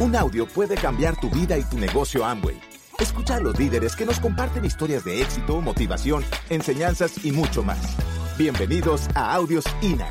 Un 0.00 0.14
audio 0.14 0.46
puede 0.46 0.76
cambiar 0.76 1.18
tu 1.18 1.28
vida 1.28 1.58
y 1.58 1.64
tu 1.64 1.76
negocio 1.76 2.24
Amway. 2.24 2.56
Escucha 3.00 3.34
a 3.34 3.40
los 3.40 3.58
líderes 3.58 3.96
que 3.96 4.06
nos 4.06 4.20
comparten 4.20 4.64
historias 4.64 5.04
de 5.04 5.20
éxito, 5.20 5.60
motivación, 5.60 6.22
enseñanzas 6.50 7.24
y 7.24 7.32
mucho 7.32 7.64
más. 7.64 7.96
Bienvenidos 8.38 9.08
a 9.16 9.34
Audios 9.34 9.64
INA. 9.82 10.08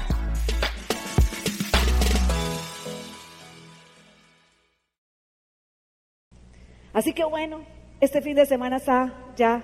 Así 6.92 7.13
que 7.13 7.24
bueno, 7.24 7.62
este 8.01 8.22
fin 8.22 8.35
de 8.35 8.46
semana 8.46 8.78
está 8.78 9.13
ya, 9.38 9.63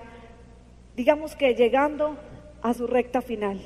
digamos 0.95 1.35
que 1.35 1.53
llegando 1.53 2.15
a 2.61 2.73
su 2.73 2.87
recta 2.87 3.21
final. 3.21 3.59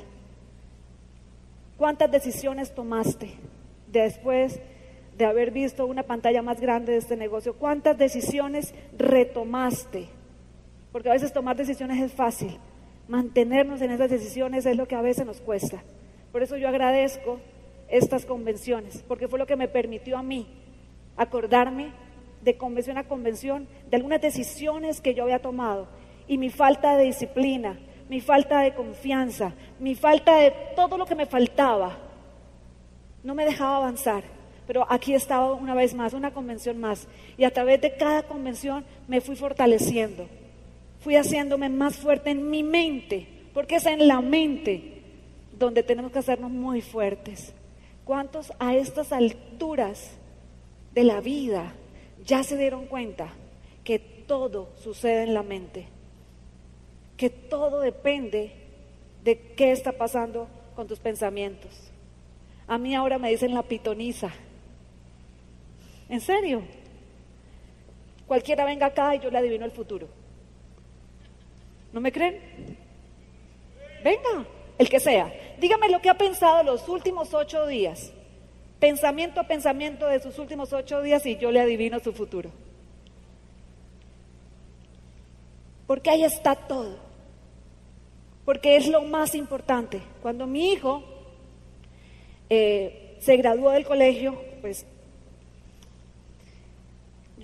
¿Cuántas 1.76 2.10
decisiones 2.10 2.74
tomaste 2.74 3.38
después 3.86 4.60
de 5.18 5.24
haber 5.24 5.50
visto 5.50 5.84
una 5.84 6.04
pantalla 6.04 6.42
más 6.42 6.60
grande 6.60 6.92
de 6.92 6.98
este 6.98 7.16
negocio? 7.16 7.56
¿Cuántas 7.56 7.98
decisiones 7.98 8.72
retomaste? 8.96 10.08
Porque 10.92 11.10
a 11.10 11.12
veces 11.12 11.32
tomar 11.32 11.56
decisiones 11.56 12.00
es 12.00 12.12
fácil. 12.12 12.56
Mantenernos 13.08 13.82
en 13.82 13.90
esas 13.90 14.10
decisiones 14.10 14.64
es 14.64 14.76
lo 14.76 14.86
que 14.86 14.94
a 14.94 15.02
veces 15.02 15.26
nos 15.26 15.40
cuesta. 15.40 15.82
Por 16.30 16.42
eso 16.44 16.56
yo 16.56 16.68
agradezco 16.68 17.40
estas 17.88 18.24
convenciones, 18.26 19.04
porque 19.08 19.26
fue 19.26 19.40
lo 19.40 19.46
que 19.46 19.56
me 19.56 19.66
permitió 19.66 20.16
a 20.16 20.22
mí 20.22 20.46
acordarme 21.16 21.92
de 22.42 22.56
convención 22.56 22.96
a 22.96 23.08
convención 23.08 23.66
de 23.90 23.96
algunas 23.96 24.20
decisiones 24.20 25.00
que 25.00 25.14
yo 25.14 25.24
había 25.24 25.40
tomado 25.40 25.88
y 26.28 26.38
mi 26.38 26.50
falta 26.50 26.96
de 26.96 27.04
disciplina, 27.04 27.76
mi 28.08 28.20
falta 28.20 28.60
de 28.60 28.72
confianza, 28.72 29.52
mi 29.80 29.96
falta 29.96 30.36
de 30.36 30.52
todo 30.76 30.96
lo 30.96 31.06
que 31.06 31.16
me 31.16 31.26
faltaba, 31.26 31.98
no 33.24 33.34
me 33.34 33.44
dejaba 33.44 33.78
avanzar. 33.78 34.37
Pero 34.68 34.86
aquí 34.88 35.14
estaba 35.14 35.52
una 35.54 35.74
vez 35.74 35.94
más, 35.94 36.12
una 36.12 36.32
convención 36.32 36.78
más. 36.78 37.08
Y 37.36 37.42
a 37.42 37.52
través 37.52 37.80
de 37.80 37.96
cada 37.96 38.22
convención 38.22 38.84
me 39.08 39.20
fui 39.20 39.34
fortaleciendo. 39.34 40.28
Fui 41.00 41.16
haciéndome 41.16 41.68
más 41.68 41.96
fuerte 41.96 42.30
en 42.30 42.48
mi 42.48 42.62
mente, 42.62 43.26
porque 43.52 43.76
es 43.76 43.86
en 43.86 44.06
la 44.06 44.20
mente 44.20 45.02
donde 45.58 45.82
tenemos 45.82 46.12
que 46.12 46.20
hacernos 46.20 46.52
muy 46.52 46.82
fuertes. 46.82 47.52
¿Cuántos 48.04 48.52
a 48.60 48.76
estas 48.76 49.10
alturas 49.10 50.12
de 50.94 51.02
la 51.02 51.20
vida 51.20 51.74
ya 52.24 52.44
se 52.44 52.56
dieron 52.56 52.86
cuenta 52.86 53.32
que 53.82 53.98
todo 53.98 54.68
sucede 54.76 55.24
en 55.24 55.34
la 55.34 55.42
mente? 55.42 55.98
que 57.18 57.28
todo 57.28 57.80
depende 57.80 58.52
de 59.24 59.38
qué 59.56 59.72
está 59.72 59.92
pasando 59.92 60.48
con 60.74 60.86
tus 60.86 61.00
pensamientos. 61.00 61.90
A 62.66 62.78
mí 62.78 62.94
ahora 62.94 63.18
me 63.18 63.28
dicen 63.28 63.52
la 63.52 63.64
pitoniza. 63.64 64.30
¿En 66.08 66.20
serio? 66.20 66.62
Cualquiera 68.26 68.64
venga 68.64 68.86
acá 68.86 69.14
y 69.14 69.20
yo 69.20 69.30
le 69.30 69.38
adivino 69.38 69.64
el 69.64 69.70
futuro. 69.70 70.08
¿No 71.92 72.00
me 72.00 72.12
creen? 72.12 72.76
Venga, 74.04 74.46
el 74.78 74.88
que 74.88 75.00
sea. 75.00 75.32
Dígame 75.58 75.88
lo 75.88 76.00
que 76.00 76.10
ha 76.10 76.18
pensado 76.18 76.62
los 76.62 76.88
últimos 76.88 77.34
ocho 77.34 77.66
días. 77.66 78.12
Pensamiento 78.78 79.40
a 79.40 79.48
pensamiento 79.48 80.06
de 80.06 80.20
sus 80.20 80.38
últimos 80.38 80.72
ocho 80.72 81.02
días 81.02 81.26
y 81.26 81.36
yo 81.36 81.50
le 81.50 81.60
adivino 81.60 81.98
su 81.98 82.12
futuro. 82.12 82.50
Porque 85.86 86.10
ahí 86.10 86.24
está 86.24 86.54
todo 86.54 87.08
porque 88.48 88.76
es 88.76 88.88
lo 88.88 89.02
más 89.02 89.34
importante. 89.34 90.00
Cuando 90.22 90.46
mi 90.46 90.72
hijo 90.72 91.02
eh, 92.48 93.18
se 93.20 93.36
graduó 93.36 93.72
del 93.72 93.84
colegio, 93.84 94.40
pues 94.62 94.86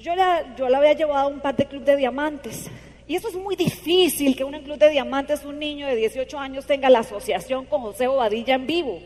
yo 0.04 0.14
la, 0.14 0.54
yo 0.54 0.68
la 0.68 0.78
había 0.78 0.92
llevado 0.92 1.28
a 1.28 1.30
un 1.30 1.40
par 1.40 1.56
de 1.56 1.64
club 1.64 1.82
de 1.82 1.96
diamantes. 1.96 2.70
Y 3.08 3.16
eso 3.16 3.28
es 3.28 3.36
muy 3.36 3.56
difícil 3.56 4.36
que 4.36 4.44
un 4.44 4.52
club 4.60 4.76
de 4.76 4.90
diamantes, 4.90 5.46
un 5.46 5.58
niño 5.58 5.86
de 5.86 5.96
18 5.96 6.38
años, 6.38 6.66
tenga 6.66 6.90
la 6.90 6.98
asociación 6.98 7.64
con 7.64 7.80
José 7.80 8.06
Bobadilla 8.06 8.54
en 8.54 8.66
vivo. 8.66 9.00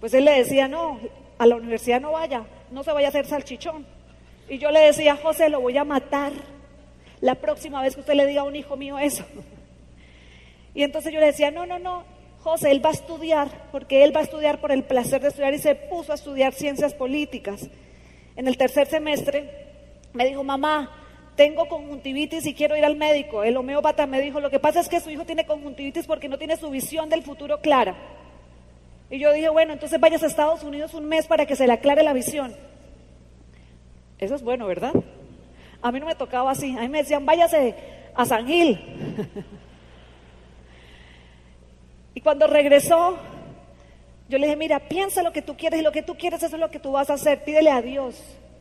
Pues 0.00 0.14
él 0.14 0.24
le 0.24 0.32
decía, 0.32 0.66
no, 0.66 0.98
a 1.36 1.46
la 1.46 1.56
universidad 1.56 2.00
no 2.00 2.12
vaya, 2.12 2.44
no 2.70 2.82
se 2.84 2.92
vaya 2.92 3.08
a 3.08 3.10
hacer 3.10 3.26
salchichón. 3.26 3.86
Y 4.48 4.56
yo 4.56 4.70
le 4.70 4.80
decía, 4.80 5.14
José, 5.16 5.50
lo 5.50 5.60
voy 5.60 5.76
a 5.76 5.84
matar 5.84 6.32
la 7.20 7.34
próxima 7.34 7.82
vez 7.82 7.94
que 7.94 8.00
usted 8.00 8.14
le 8.14 8.26
diga 8.26 8.40
a 8.40 8.44
un 8.44 8.56
hijo 8.56 8.78
mío 8.78 8.98
eso. 8.98 9.26
Y 10.74 10.84
entonces 10.84 11.12
yo 11.12 11.20
le 11.20 11.26
decía, 11.26 11.50
no, 11.50 11.66
no, 11.66 11.78
no, 11.78 12.04
José, 12.40 12.70
él 12.70 12.82
va 12.82 12.90
a 12.90 12.94
estudiar, 12.94 13.48
porque 13.72 14.04
él 14.04 14.16
va 14.16 14.20
a 14.20 14.24
estudiar 14.24 14.58
por 14.58 14.72
el 14.72 14.84
placer 14.84 15.20
de 15.20 15.28
estudiar 15.28 15.52
y 15.52 15.58
se 15.58 15.74
puso 15.74 16.12
a 16.12 16.14
estudiar 16.14 16.54
ciencias 16.54 16.94
políticas. 16.94 17.68
En 18.36 18.48
el 18.48 18.56
tercer 18.56 18.86
semestre 18.86 19.65
me 20.16 20.26
dijo, 20.26 20.42
mamá, 20.42 20.90
tengo 21.36 21.68
conjuntivitis 21.68 22.46
y 22.46 22.54
quiero 22.54 22.76
ir 22.76 22.84
al 22.84 22.96
médico. 22.96 23.44
El 23.44 23.56
homeópata 23.56 24.06
me 24.06 24.20
dijo, 24.20 24.40
lo 24.40 24.50
que 24.50 24.58
pasa 24.58 24.80
es 24.80 24.88
que 24.88 25.00
su 25.00 25.10
hijo 25.10 25.24
tiene 25.24 25.46
conjuntivitis 25.46 26.06
porque 26.06 26.28
no 26.28 26.38
tiene 26.38 26.56
su 26.56 26.70
visión 26.70 27.08
del 27.08 27.22
futuro 27.22 27.60
clara. 27.60 27.94
Y 29.10 29.18
yo 29.18 29.32
dije, 29.32 29.50
bueno, 29.50 29.74
entonces 29.74 30.00
vayas 30.00 30.22
a 30.22 30.26
Estados 30.26 30.64
Unidos 30.64 30.94
un 30.94 31.04
mes 31.04 31.26
para 31.26 31.46
que 31.46 31.54
se 31.54 31.66
le 31.66 31.74
aclare 31.74 32.02
la 32.02 32.14
visión. 32.14 32.54
Eso 34.18 34.34
es 34.34 34.42
bueno, 34.42 34.66
¿verdad? 34.66 34.94
A 35.82 35.92
mí 35.92 36.00
no 36.00 36.06
me 36.06 36.14
tocaba 36.14 36.50
así. 36.50 36.76
A 36.76 36.80
mí 36.80 36.88
me 36.88 36.98
decían, 36.98 37.26
váyase 37.26 37.74
a 38.14 38.24
San 38.24 38.46
Gil. 38.46 38.80
Y 42.14 42.22
cuando 42.22 42.46
regresó, 42.46 43.18
yo 44.30 44.38
le 44.38 44.46
dije, 44.46 44.56
mira, 44.56 44.80
piensa 44.88 45.22
lo 45.22 45.34
que 45.34 45.42
tú 45.42 45.54
quieres 45.54 45.80
y 45.80 45.82
lo 45.82 45.92
que 45.92 46.00
tú 46.00 46.16
quieres, 46.16 46.42
eso 46.42 46.56
es 46.56 46.60
lo 46.60 46.70
que 46.70 46.78
tú 46.78 46.92
vas 46.92 47.10
a 47.10 47.12
hacer. 47.12 47.44
Pídele 47.44 47.68
a 47.68 47.82
Dios 47.82 48.18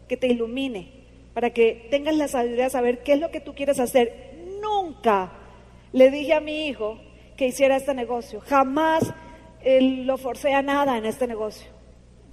que 0.10 0.18
te 0.18 0.28
ilumine 0.28 1.05
para 1.36 1.52
que 1.52 1.88
tengas 1.92 2.16
la 2.16 2.30
sabiduría 2.30 2.64
de 2.64 2.70
saber 2.72 3.04
qué 3.04 3.14
es 3.14 3.20
lo 3.20 3.30
que 3.30 3.42
tú 3.42 3.54
quieres 3.54 3.80
hacer. 3.80 4.32
Nunca 4.62 5.34
le 5.92 6.10
dije 6.10 6.34
a 6.34 6.40
mi 6.40 6.68
hijo 6.68 6.98
que 7.36 7.48
hiciera 7.48 7.76
este 7.76 7.94
negocio. 7.94 8.40
Jamás 8.40 9.14
lo 9.64 10.18
forcé 10.18 10.54
a 10.54 10.62
nada 10.62 10.98
en 10.98 11.06
este 11.06 11.28
negocio. 11.28 11.68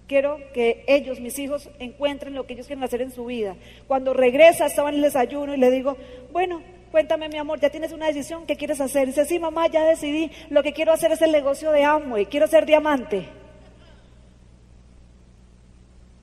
Quiero 0.06 0.38
que 0.54 0.84
ellos, 0.86 1.20
mis 1.20 1.36
hijos, 1.40 1.68
encuentren 1.80 2.34
lo 2.34 2.46
que 2.46 2.54
ellos 2.54 2.66
quieren 2.66 2.84
hacer 2.84 3.02
en 3.02 3.10
su 3.10 3.24
vida. 3.24 3.56
Cuando 3.88 4.14
regresa, 4.14 4.66
estaba 4.66 4.90
en 4.90 4.96
el 4.96 5.02
desayuno 5.02 5.54
y 5.54 5.58
le 5.58 5.70
digo, 5.70 5.96
bueno, 6.32 6.62
Cuéntame, 6.92 7.30
mi 7.30 7.38
amor, 7.38 7.58
¿ya 7.58 7.70
tienes 7.70 7.90
una 7.92 8.06
decisión? 8.06 8.44
¿Qué 8.44 8.54
quieres 8.54 8.78
hacer? 8.78 9.06
dice, 9.06 9.24
sí, 9.24 9.38
mamá, 9.38 9.66
ya 9.66 9.82
decidí. 9.82 10.30
Lo 10.50 10.62
que 10.62 10.74
quiero 10.74 10.92
hacer 10.92 11.10
es 11.10 11.22
el 11.22 11.32
negocio 11.32 11.72
de 11.72 11.84
Amway. 11.84 12.26
Quiero 12.26 12.46
ser 12.46 12.66
diamante. 12.66 13.26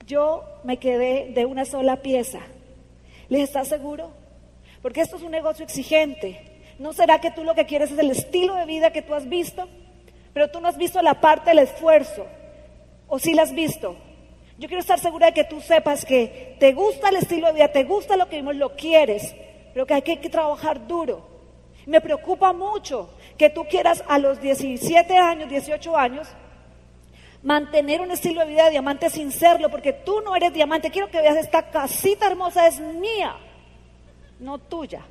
Yo 0.05 0.43
me 0.63 0.77
quedé 0.77 1.31
de 1.33 1.47
una 1.47 1.65
sola 1.65 2.03
pieza. 2.03 2.41
Le 3.29 3.37
dije, 3.37 3.43
¿estás 3.43 3.67
seguro? 3.67 4.11
Porque 4.81 5.01
esto 5.01 5.17
es 5.17 5.23
un 5.23 5.31
negocio 5.31 5.63
exigente. 5.63 6.63
¿No 6.79 6.93
será 6.93 7.19
que 7.19 7.31
tú 7.31 7.43
lo 7.43 7.55
que 7.55 7.65
quieres 7.65 7.91
es 7.91 7.99
el 7.99 8.11
estilo 8.11 8.55
de 8.55 8.65
vida 8.65 8.91
que 8.91 9.01
tú 9.01 9.13
has 9.13 9.27
visto? 9.27 9.67
Pero 10.33 10.49
tú 10.49 10.59
no 10.61 10.67
has 10.67 10.77
visto 10.77 11.01
la 11.01 11.21
parte 11.21 11.51
del 11.51 11.59
esfuerzo. 11.59 12.25
¿O 13.07 13.19
sí 13.19 13.33
la 13.33 13.43
has 13.43 13.53
visto? 13.53 13.95
Yo 14.57 14.67
quiero 14.67 14.81
estar 14.81 14.99
segura 14.99 15.27
de 15.27 15.33
que 15.33 15.43
tú 15.43 15.61
sepas 15.61 16.05
que 16.05 16.57
te 16.59 16.73
gusta 16.73 17.09
el 17.09 17.17
estilo 17.17 17.47
de 17.47 17.53
vida, 17.53 17.67
te 17.69 17.83
gusta 17.83 18.17
lo 18.17 18.27
que 18.27 18.37
vimos, 18.37 18.55
lo 18.55 18.75
quieres, 18.75 19.33
pero 19.73 19.85
que 19.85 19.93
hay 19.93 20.01
que 20.01 20.29
trabajar 20.29 20.85
duro. 20.85 21.25
Me 21.85 22.01
preocupa 22.01 22.51
mucho 22.51 23.09
que 23.37 23.49
tú 23.49 23.63
quieras 23.65 24.03
a 24.07 24.19
los 24.19 24.41
17 24.41 25.17
años, 25.17 25.49
18 25.49 25.97
años, 25.97 26.27
mantener 27.41 28.01
un 28.01 28.11
estilo 28.11 28.41
de 28.41 28.47
vida 28.47 28.65
de 28.65 28.71
diamante 28.71 29.09
sin 29.09 29.31
serlo, 29.31 29.69
porque 29.69 29.93
tú 29.93 30.21
no 30.21 30.35
eres 30.35 30.53
diamante. 30.53 30.91
Quiero 30.91 31.09
que 31.09 31.21
veas, 31.21 31.37
esta 31.37 31.69
casita 31.69 32.27
hermosa 32.27 32.67
es 32.67 32.79
mía, 32.79 33.35
no 34.39 34.57
tuya. 34.57 35.05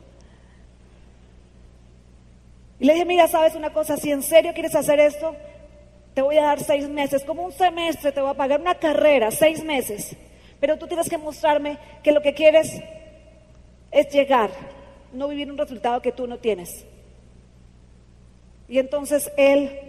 Y 2.80 2.84
le 2.84 2.92
dije, 2.92 3.04
mira, 3.04 3.26
sabes 3.26 3.54
una 3.54 3.72
cosa, 3.72 3.96
si 3.96 4.12
en 4.12 4.22
serio 4.22 4.52
quieres 4.52 4.74
hacer 4.74 5.00
esto, 5.00 5.34
te 6.14 6.22
voy 6.22 6.36
a 6.36 6.42
dar 6.42 6.60
seis 6.60 6.88
meses, 6.88 7.24
como 7.24 7.44
un 7.44 7.52
semestre, 7.52 8.12
te 8.12 8.20
voy 8.20 8.30
a 8.30 8.34
pagar 8.34 8.60
una 8.60 8.74
carrera, 8.74 9.30
seis 9.30 9.64
meses. 9.64 10.16
Pero 10.60 10.76
tú 10.76 10.86
tienes 10.86 11.08
que 11.08 11.18
mostrarme 11.18 11.78
que 12.02 12.12
lo 12.12 12.22
que 12.22 12.34
quieres 12.34 12.80
es 13.90 14.08
llegar, 14.10 14.50
no 15.12 15.28
vivir 15.28 15.50
un 15.50 15.58
resultado 15.58 16.02
que 16.02 16.12
tú 16.12 16.26
no 16.26 16.38
tienes. 16.38 16.84
Y 18.68 18.78
entonces 18.78 19.30
él 19.36 19.87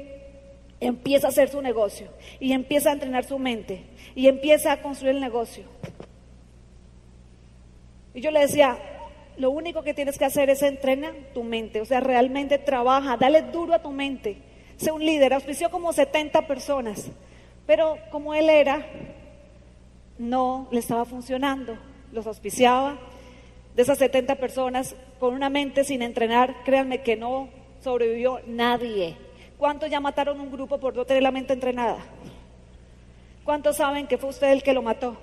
empieza 0.79 1.27
a 1.27 1.29
hacer 1.29 1.49
su 1.49 1.61
negocio 1.61 2.07
y 2.39 2.53
empieza 2.53 2.89
a 2.89 2.93
entrenar 2.93 3.25
su 3.25 3.37
mente 3.37 3.83
y 4.15 4.27
empieza 4.27 4.71
a 4.71 4.81
construir 4.81 5.15
el 5.15 5.21
negocio. 5.21 5.65
Y 8.13 8.21
yo 8.21 8.31
le 8.31 8.41
decía, 8.41 8.77
lo 9.37 9.51
único 9.51 9.83
que 9.83 9.93
tienes 9.93 10.17
que 10.17 10.25
hacer 10.25 10.49
es 10.49 10.61
entrenar 10.61 11.13
tu 11.33 11.43
mente, 11.43 11.81
o 11.81 11.85
sea, 11.85 11.99
realmente 11.99 12.57
trabaja, 12.57 13.17
dale 13.17 13.41
duro 13.43 13.73
a 13.73 13.81
tu 13.81 13.91
mente. 13.91 14.37
Sé 14.77 14.91
un 14.91 15.05
líder, 15.05 15.33
auspició 15.33 15.69
como 15.69 15.93
70 15.93 16.47
personas, 16.47 17.09
pero 17.65 17.97
como 18.11 18.33
él 18.33 18.49
era, 18.49 18.85
no 20.17 20.67
le 20.71 20.79
estaba 20.79 21.05
funcionando. 21.05 21.77
Los 22.11 22.25
auspiciaba, 22.27 22.97
de 23.75 23.83
esas 23.83 23.97
70 23.99 24.35
personas 24.35 24.95
con 25.19 25.33
una 25.33 25.49
mente 25.49 25.83
sin 25.83 26.01
entrenar, 26.01 26.63
créanme 26.65 27.01
que 27.01 27.15
no 27.15 27.49
sobrevivió 27.81 28.41
nadie. 28.47 29.15
¿Cuántos 29.59 29.89
ya 29.89 29.99
mataron 29.99 30.39
un 30.39 30.49
grupo 30.49 30.77
por 30.79 30.95
no 30.95 31.03
tener 31.03 31.21
la 31.21 31.31
mente 31.31 31.51
entrenada? 31.51 31.97
¿Cuántos 33.43 33.75
saben 33.75 34.07
que 34.07 34.17
fue 34.17 34.29
usted 34.29 34.51
el 34.51 34.63
que 34.63 34.73
lo 34.73 34.81
mató? 34.81 35.17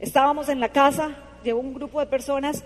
Estábamos 0.00 0.48
en 0.48 0.58
la 0.58 0.70
casa, 0.70 1.14
llevó 1.44 1.60
un 1.60 1.72
grupo 1.72 2.00
de 2.00 2.06
personas, 2.06 2.64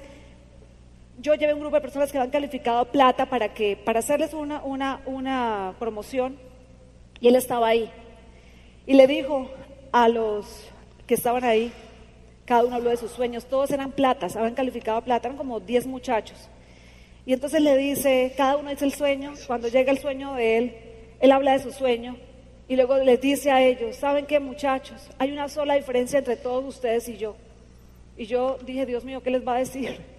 yo 1.19 1.35
llevé 1.35 1.53
un 1.53 1.61
grupo 1.61 1.77
de 1.77 1.83
personas 1.83 2.11
que 2.11 2.17
habían 2.17 2.31
calificado 2.31 2.87
plata 2.87 3.27
para, 3.27 3.53
que, 3.53 3.77
para 3.77 3.99
hacerles 3.99 4.33
una, 4.33 4.63
una, 4.65 5.03
una 5.05 5.75
promoción 5.79 6.39
y 7.21 7.29
él 7.29 7.37
estaba 7.37 7.69
ahí. 7.69 7.91
Y 8.87 8.95
le 8.95 9.07
dijo 9.07 9.51
a 9.93 10.09
los 10.09 10.71
que 11.07 11.13
estaban 11.13 11.45
ahí, 11.45 11.71
cada 12.47 12.65
uno 12.65 12.77
habló 12.77 12.89
de 12.89 12.97
sus 12.97 13.11
sueños, 13.11 13.45
todos 13.45 13.71
eran 13.73 13.93
platas, 13.93 14.37
habían 14.37 14.55
calificado 14.55 15.03
plata, 15.03 15.29
eran 15.29 15.37
como 15.37 15.61
10 15.61 15.87
muchachos. 15.87 16.49
Y 17.27 17.33
entonces 17.33 17.63
le 17.63 17.77
dice, 17.77 18.33
cada 18.37 18.57
uno 18.57 18.71
dice 18.71 18.85
el 18.85 18.93
sueño, 18.93 19.33
cuando 19.47 19.69
llega 19.69 19.91
el 19.91 19.99
sueño 19.99 20.35
de 20.35 20.59
él, 20.59 20.77
él 21.21 21.33
habla 21.33 21.53
de 21.53 21.61
su 21.61 21.73
sueño 21.73 22.17
y 22.69 22.77
luego 22.77 22.99
les 22.99 23.21
dice 23.21 23.51
a 23.51 23.63
ellos, 23.63 23.97
¿saben 23.97 24.27
qué 24.27 24.41
muchachos? 24.41 25.09
Hay 25.19 25.33
una 25.33 25.49
sola 25.49 25.75
diferencia 25.75 26.19
entre 26.19 26.37
todos 26.37 26.65
ustedes 26.65 27.09
y 27.09 27.17
yo. 27.17 27.37
Y 28.17 28.27
yo 28.27 28.59
dije, 28.65 28.87
Dios 28.87 29.05
mío, 29.05 29.23
¿qué 29.23 29.31
les 29.31 29.47
va 29.47 29.57
a 29.57 29.59
decir? 29.59 29.99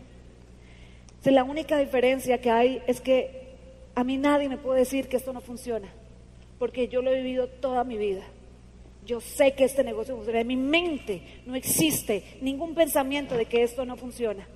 Si 1.22 1.32
la 1.32 1.44
única 1.44 1.80
diferencia 1.80 2.40
que 2.40 2.52
hay 2.52 2.84
es 2.86 3.02
que 3.02 3.56
a 3.96 4.04
mí 4.04 4.16
nadie 4.16 4.48
me 4.48 4.60
puede 4.60 4.82
decir 4.82 5.08
que 5.08 5.18
esto 5.18 5.34
no 5.34 5.42
funciona, 5.42 5.92
porque 6.60 6.88
yo 6.88 7.02
lo 7.02 7.10
he 7.10 7.16
vivido 7.16 7.48
toda 7.48 7.84
mi 7.84 7.98
vida. 7.98 8.22
Yo 9.08 9.20
sé 9.20 9.54
que 9.54 9.64
este 9.64 9.84
negocio 9.84 10.16
funciona. 10.16 10.42
En 10.42 10.48
mi 10.48 10.56
mente 10.56 11.24
no 11.48 11.56
existe 11.56 12.38
ningún 12.42 12.76
pensamiento 12.76 13.36
de 13.36 13.48
que 13.48 13.64
esto 13.64 13.86
no 13.86 13.98
funciona. 13.98 14.48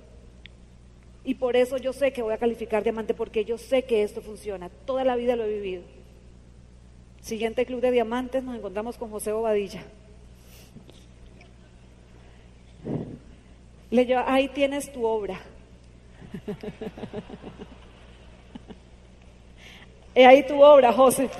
Y 1.24 1.34
por 1.34 1.56
eso 1.56 1.76
yo 1.76 1.92
sé 1.92 2.12
que 2.12 2.22
voy 2.22 2.32
a 2.32 2.38
calificar 2.38 2.82
diamante, 2.82 3.14
porque 3.14 3.44
yo 3.44 3.58
sé 3.58 3.84
que 3.84 4.02
esto 4.02 4.22
funciona. 4.22 4.70
Toda 4.86 5.04
la 5.04 5.16
vida 5.16 5.36
lo 5.36 5.44
he 5.44 5.52
vivido. 5.52 5.82
Siguiente 7.20 7.66
club 7.66 7.80
de 7.80 7.90
diamantes, 7.90 8.42
nos 8.42 8.56
encontramos 8.56 8.96
con 8.96 9.10
José 9.10 9.32
Bobadilla. 9.32 9.84
Le 13.90 14.04
digo, 14.04 14.20
ahí 14.24 14.48
tienes 14.48 14.90
tu 14.92 15.04
obra. 15.04 15.40
He 20.14 20.24
ahí 20.26 20.46
tu 20.46 20.62
obra, 20.62 20.92
José. 20.92 21.28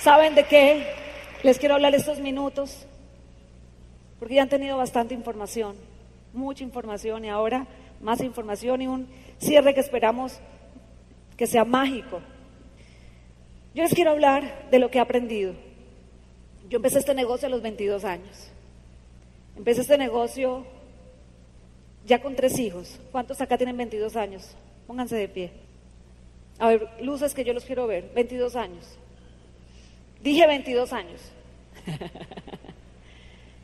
¿Saben 0.00 0.34
de 0.34 0.44
qué? 0.44 0.86
Les 1.42 1.58
quiero 1.58 1.74
hablar 1.74 1.94
estos 1.94 2.18
minutos, 2.18 2.86
porque 4.24 4.36
ya 4.36 4.42
han 4.42 4.48
tenido 4.48 4.78
bastante 4.78 5.12
información, 5.12 5.76
mucha 6.32 6.64
información 6.64 7.26
y 7.26 7.28
ahora 7.28 7.66
más 8.00 8.22
información 8.22 8.80
y 8.80 8.86
un 8.86 9.06
cierre 9.36 9.74
que 9.74 9.80
esperamos 9.80 10.40
que 11.36 11.46
sea 11.46 11.66
mágico. 11.66 12.22
Yo 13.74 13.82
les 13.82 13.92
quiero 13.92 14.12
hablar 14.12 14.70
de 14.70 14.78
lo 14.78 14.90
que 14.90 14.96
he 14.96 15.00
aprendido. 15.02 15.52
Yo 16.70 16.76
empecé 16.76 17.00
este 17.00 17.14
negocio 17.14 17.48
a 17.48 17.50
los 17.50 17.60
22 17.60 18.02
años. 18.06 18.48
Empecé 19.58 19.82
este 19.82 19.98
negocio 19.98 20.64
ya 22.06 22.22
con 22.22 22.34
tres 22.34 22.58
hijos. 22.58 22.98
¿Cuántos 23.12 23.42
acá 23.42 23.58
tienen 23.58 23.76
22 23.76 24.16
años? 24.16 24.56
Pónganse 24.86 25.16
de 25.16 25.28
pie. 25.28 25.52
A 26.58 26.68
ver, 26.68 26.88
luces 27.02 27.34
que 27.34 27.44
yo 27.44 27.52
los 27.52 27.66
quiero 27.66 27.86
ver. 27.86 28.10
22 28.14 28.56
años. 28.56 28.96
Dije 30.22 30.46
22 30.46 30.94
años. 30.94 31.20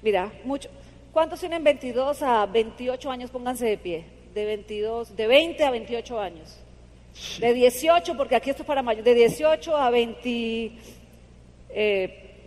Mira, 0.03 0.33
mucho. 0.45 0.69
¿Cuántos 1.13 1.41
tienen 1.41 1.65
22 1.65 2.23
a 2.23 2.47
28 2.47 3.11
años? 3.11 3.31
Pónganse 3.31 3.67
de 3.67 3.79
pie. 3.79 4.05
De 4.35 4.45
22, 4.45 5.17
de 5.17 5.27
20 5.27 5.65
a 5.65 5.71
28 5.71 6.21
años. 6.21 6.57
De 7.39 7.53
18, 7.53 8.17
porque 8.17 8.37
aquí 8.37 8.51
esto 8.51 8.63
es 8.63 8.67
para 8.67 8.83
mayo. 8.83 9.03
De 9.03 9.15
18 9.15 9.77
a 9.77 9.91
20, 9.91 10.73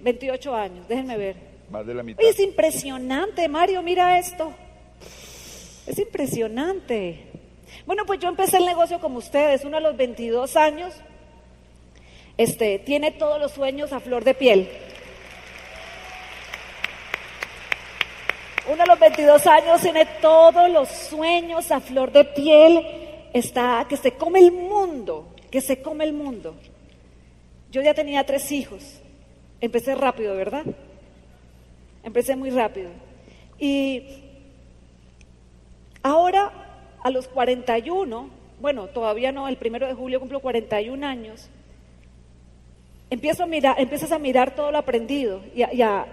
28 0.02 0.52
eh, 0.52 0.60
años. 0.60 0.88
Déjenme 0.88 1.18
ver. 1.18 1.36
Más 1.70 1.86
de 1.86 1.94
la 1.94 2.04
mitad. 2.04 2.20
Oye, 2.20 2.30
es 2.30 2.40
impresionante, 2.40 3.48
Mario, 3.50 3.82
mira 3.82 4.18
esto. 4.18 4.54
Es 5.86 6.00
impresionante. 6.00 7.28
Bueno, 7.86 8.06
pues 8.06 8.20
yo 8.20 8.30
empecé 8.30 8.58
el 8.58 8.66
negocio 8.66 9.00
como 9.00 9.18
ustedes, 9.18 9.66
uno 9.66 9.78
a 9.78 9.82
los 9.82 9.98
22 9.98 10.56
años 10.56 10.94
este, 12.38 12.80
tiene 12.80 13.12
todos 13.12 13.40
los 13.40 13.52
sueños 13.52 13.94
a 13.94 14.00
flor 14.00 14.24
de 14.24 14.34
piel. 14.34 14.70
Uno 18.72 18.84
a 18.84 18.86
los 18.86 19.00
22 19.00 19.46
años 19.48 19.82
tiene 19.82 20.06
todos 20.22 20.70
los 20.70 20.88
sueños 20.88 21.70
a 21.72 21.82
flor 21.82 22.12
de 22.12 22.24
piel, 22.24 22.86
está 23.34 23.86
que 23.90 23.98
se 23.98 24.14
come 24.14 24.40
el 24.40 24.52
mundo, 24.54 25.34
que 25.52 25.60
se 25.60 25.82
come 25.82 26.06
el 26.06 26.14
mundo. 26.14 26.56
Yo 27.72 27.82
ya 27.82 27.94
tenía 27.94 28.26
tres 28.26 28.52
hijos. 28.52 29.02
Empecé 29.60 29.96
rápido, 29.96 30.36
¿verdad? 30.36 30.64
Empecé 32.04 32.36
muy 32.36 32.52
rápido. 32.52 32.92
Y 33.60 34.04
ahora, 36.02 36.52
a 37.04 37.10
los 37.10 37.28
41, 37.28 38.30
bueno, 38.62 38.88
todavía 38.88 39.32
no, 39.32 39.48
el 39.48 39.58
primero 39.58 39.88
de 39.88 39.94
julio 39.94 40.20
cumplo 40.20 40.40
41 40.40 41.06
años, 41.06 41.50
empiezo 43.10 43.44
a 43.44 43.48
mirar, 43.48 43.80
empiezas 43.80 44.12
a 44.12 44.20
mirar 44.20 44.56
todo 44.56 44.72
lo 44.72 44.78
aprendido 44.78 45.42
y 45.54 45.82
a, 45.82 46.06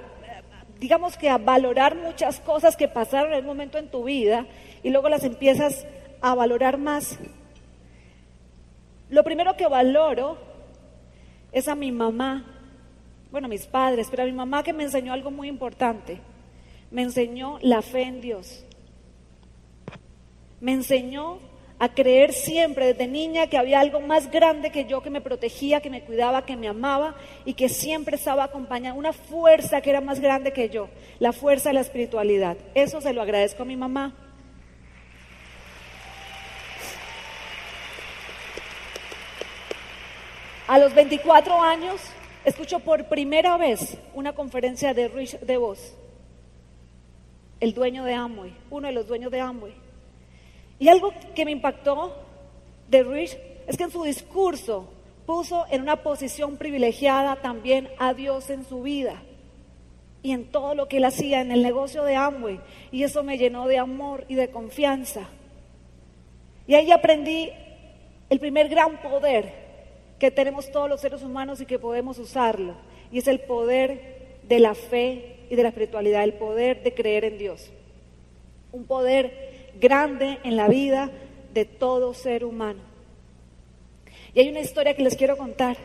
digamos 0.80 1.18
que 1.18 1.28
a 1.28 1.36
valorar 1.36 1.94
muchas 1.94 2.40
cosas 2.40 2.74
que 2.74 2.88
pasaron 2.88 3.34
en 3.34 3.40
un 3.40 3.46
momento 3.46 3.76
en 3.76 3.90
tu 3.90 4.04
vida 4.04 4.46
y 4.82 4.88
luego 4.88 5.10
las 5.10 5.24
empiezas 5.24 5.86
a 6.22 6.34
valorar 6.34 6.78
más. 6.78 7.18
Lo 9.10 9.22
primero 9.22 9.56
que 9.58 9.66
valoro 9.66 10.38
es 11.52 11.68
a 11.68 11.74
mi 11.74 11.92
mamá, 11.92 12.46
bueno, 13.30 13.44
a 13.44 13.50
mis 13.50 13.66
padres, 13.66 14.08
pero 14.10 14.22
a 14.22 14.26
mi 14.26 14.32
mamá 14.32 14.62
que 14.62 14.72
me 14.72 14.84
enseñó 14.84 15.12
algo 15.12 15.30
muy 15.30 15.48
importante. 15.48 16.18
Me 16.90 17.02
enseñó 17.02 17.58
la 17.60 17.82
fe 17.82 18.04
en 18.04 18.22
Dios. 18.22 18.64
Me 20.60 20.72
enseñó 20.72 21.40
a 21.80 21.88
creer 21.88 22.34
siempre 22.34 22.92
desde 22.92 23.08
niña 23.08 23.46
que 23.46 23.56
había 23.56 23.80
algo 23.80 24.00
más 24.00 24.30
grande 24.30 24.70
que 24.70 24.84
yo 24.84 25.02
que 25.02 25.08
me 25.08 25.22
protegía, 25.22 25.80
que 25.80 25.88
me 25.88 26.02
cuidaba, 26.02 26.44
que 26.44 26.54
me 26.54 26.68
amaba 26.68 27.16
y 27.46 27.54
que 27.54 27.70
siempre 27.70 28.16
estaba 28.16 28.44
acompañada, 28.44 28.94
una 28.94 29.14
fuerza 29.14 29.80
que 29.80 29.88
era 29.88 30.02
más 30.02 30.20
grande 30.20 30.52
que 30.52 30.68
yo, 30.68 30.90
la 31.18 31.32
fuerza 31.32 31.70
de 31.70 31.74
la 31.74 31.80
espiritualidad. 31.80 32.58
Eso 32.74 33.00
se 33.00 33.14
lo 33.14 33.22
agradezco 33.22 33.62
a 33.62 33.66
mi 33.66 33.76
mamá. 33.76 34.14
A 40.68 40.78
los 40.78 40.94
24 40.94 41.62
años 41.62 41.98
escucho 42.44 42.80
por 42.80 43.06
primera 43.06 43.56
vez 43.56 43.96
una 44.12 44.34
conferencia 44.34 44.92
de 44.92 45.08
Rich 45.08 45.40
DeVos, 45.40 45.94
el 47.58 47.72
dueño 47.72 48.04
de 48.04 48.12
Amway, 48.12 48.54
uno 48.68 48.86
de 48.86 48.92
los 48.92 49.08
dueños 49.08 49.32
de 49.32 49.40
Amway. 49.40 49.89
Y 50.80 50.88
algo 50.88 51.12
que 51.34 51.44
me 51.44 51.52
impactó 51.52 52.16
de 52.88 53.04
Rich 53.04 53.38
es 53.68 53.76
que 53.76 53.84
en 53.84 53.90
su 53.92 54.02
discurso 54.02 54.88
puso 55.26 55.66
en 55.70 55.82
una 55.82 56.02
posición 56.02 56.56
privilegiada 56.56 57.36
también 57.36 57.88
a 57.98 58.14
Dios 58.14 58.50
en 58.50 58.64
su 58.64 58.82
vida 58.82 59.22
y 60.22 60.32
en 60.32 60.46
todo 60.46 60.74
lo 60.74 60.88
que 60.88 60.96
él 60.96 61.04
hacía 61.04 61.42
en 61.42 61.52
el 61.52 61.62
negocio 61.62 62.02
de 62.02 62.16
Amway. 62.16 62.60
Y 62.90 63.04
eso 63.04 63.22
me 63.22 63.36
llenó 63.36 63.68
de 63.68 63.78
amor 63.78 64.24
y 64.26 64.34
de 64.34 64.50
confianza. 64.50 65.28
Y 66.66 66.74
ahí 66.74 66.90
aprendí 66.90 67.50
el 68.30 68.40
primer 68.40 68.68
gran 68.70 69.02
poder 69.02 69.52
que 70.18 70.30
tenemos 70.30 70.70
todos 70.70 70.88
los 70.88 71.00
seres 71.00 71.22
humanos 71.22 71.60
y 71.60 71.66
que 71.66 71.78
podemos 71.78 72.18
usarlo. 72.18 72.74
Y 73.12 73.18
es 73.18 73.28
el 73.28 73.40
poder 73.40 74.38
de 74.48 74.60
la 74.60 74.74
fe 74.74 75.46
y 75.50 75.56
de 75.56 75.62
la 75.62 75.68
espiritualidad, 75.68 76.24
el 76.24 76.34
poder 76.34 76.82
de 76.82 76.94
creer 76.94 77.24
en 77.24 77.38
Dios. 77.38 77.70
Un 78.72 78.84
poder 78.84 79.49
grande 79.78 80.38
en 80.44 80.56
la 80.56 80.68
vida 80.68 81.10
de 81.52 81.64
todo 81.64 82.14
ser 82.14 82.44
humano. 82.44 82.80
Y 84.34 84.40
hay 84.40 84.48
una 84.48 84.60
historia 84.60 84.94
que 84.94 85.02
les 85.02 85.16
quiero 85.16 85.36
contar, 85.36 85.76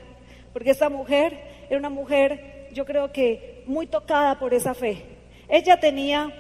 porque 0.54 0.72
esta 0.72 0.90
mujer 0.90 1.40
era 1.70 1.80
una 1.80 1.90
mujer, 1.90 2.70
yo 2.74 2.86
creo 2.86 3.12
que 3.12 3.64
muy 3.66 3.88
tocada 3.88 4.38
por 4.40 4.54
esa 4.54 4.74
fe. 4.74 5.04
Ella 5.50 5.80
tenía 5.80 6.34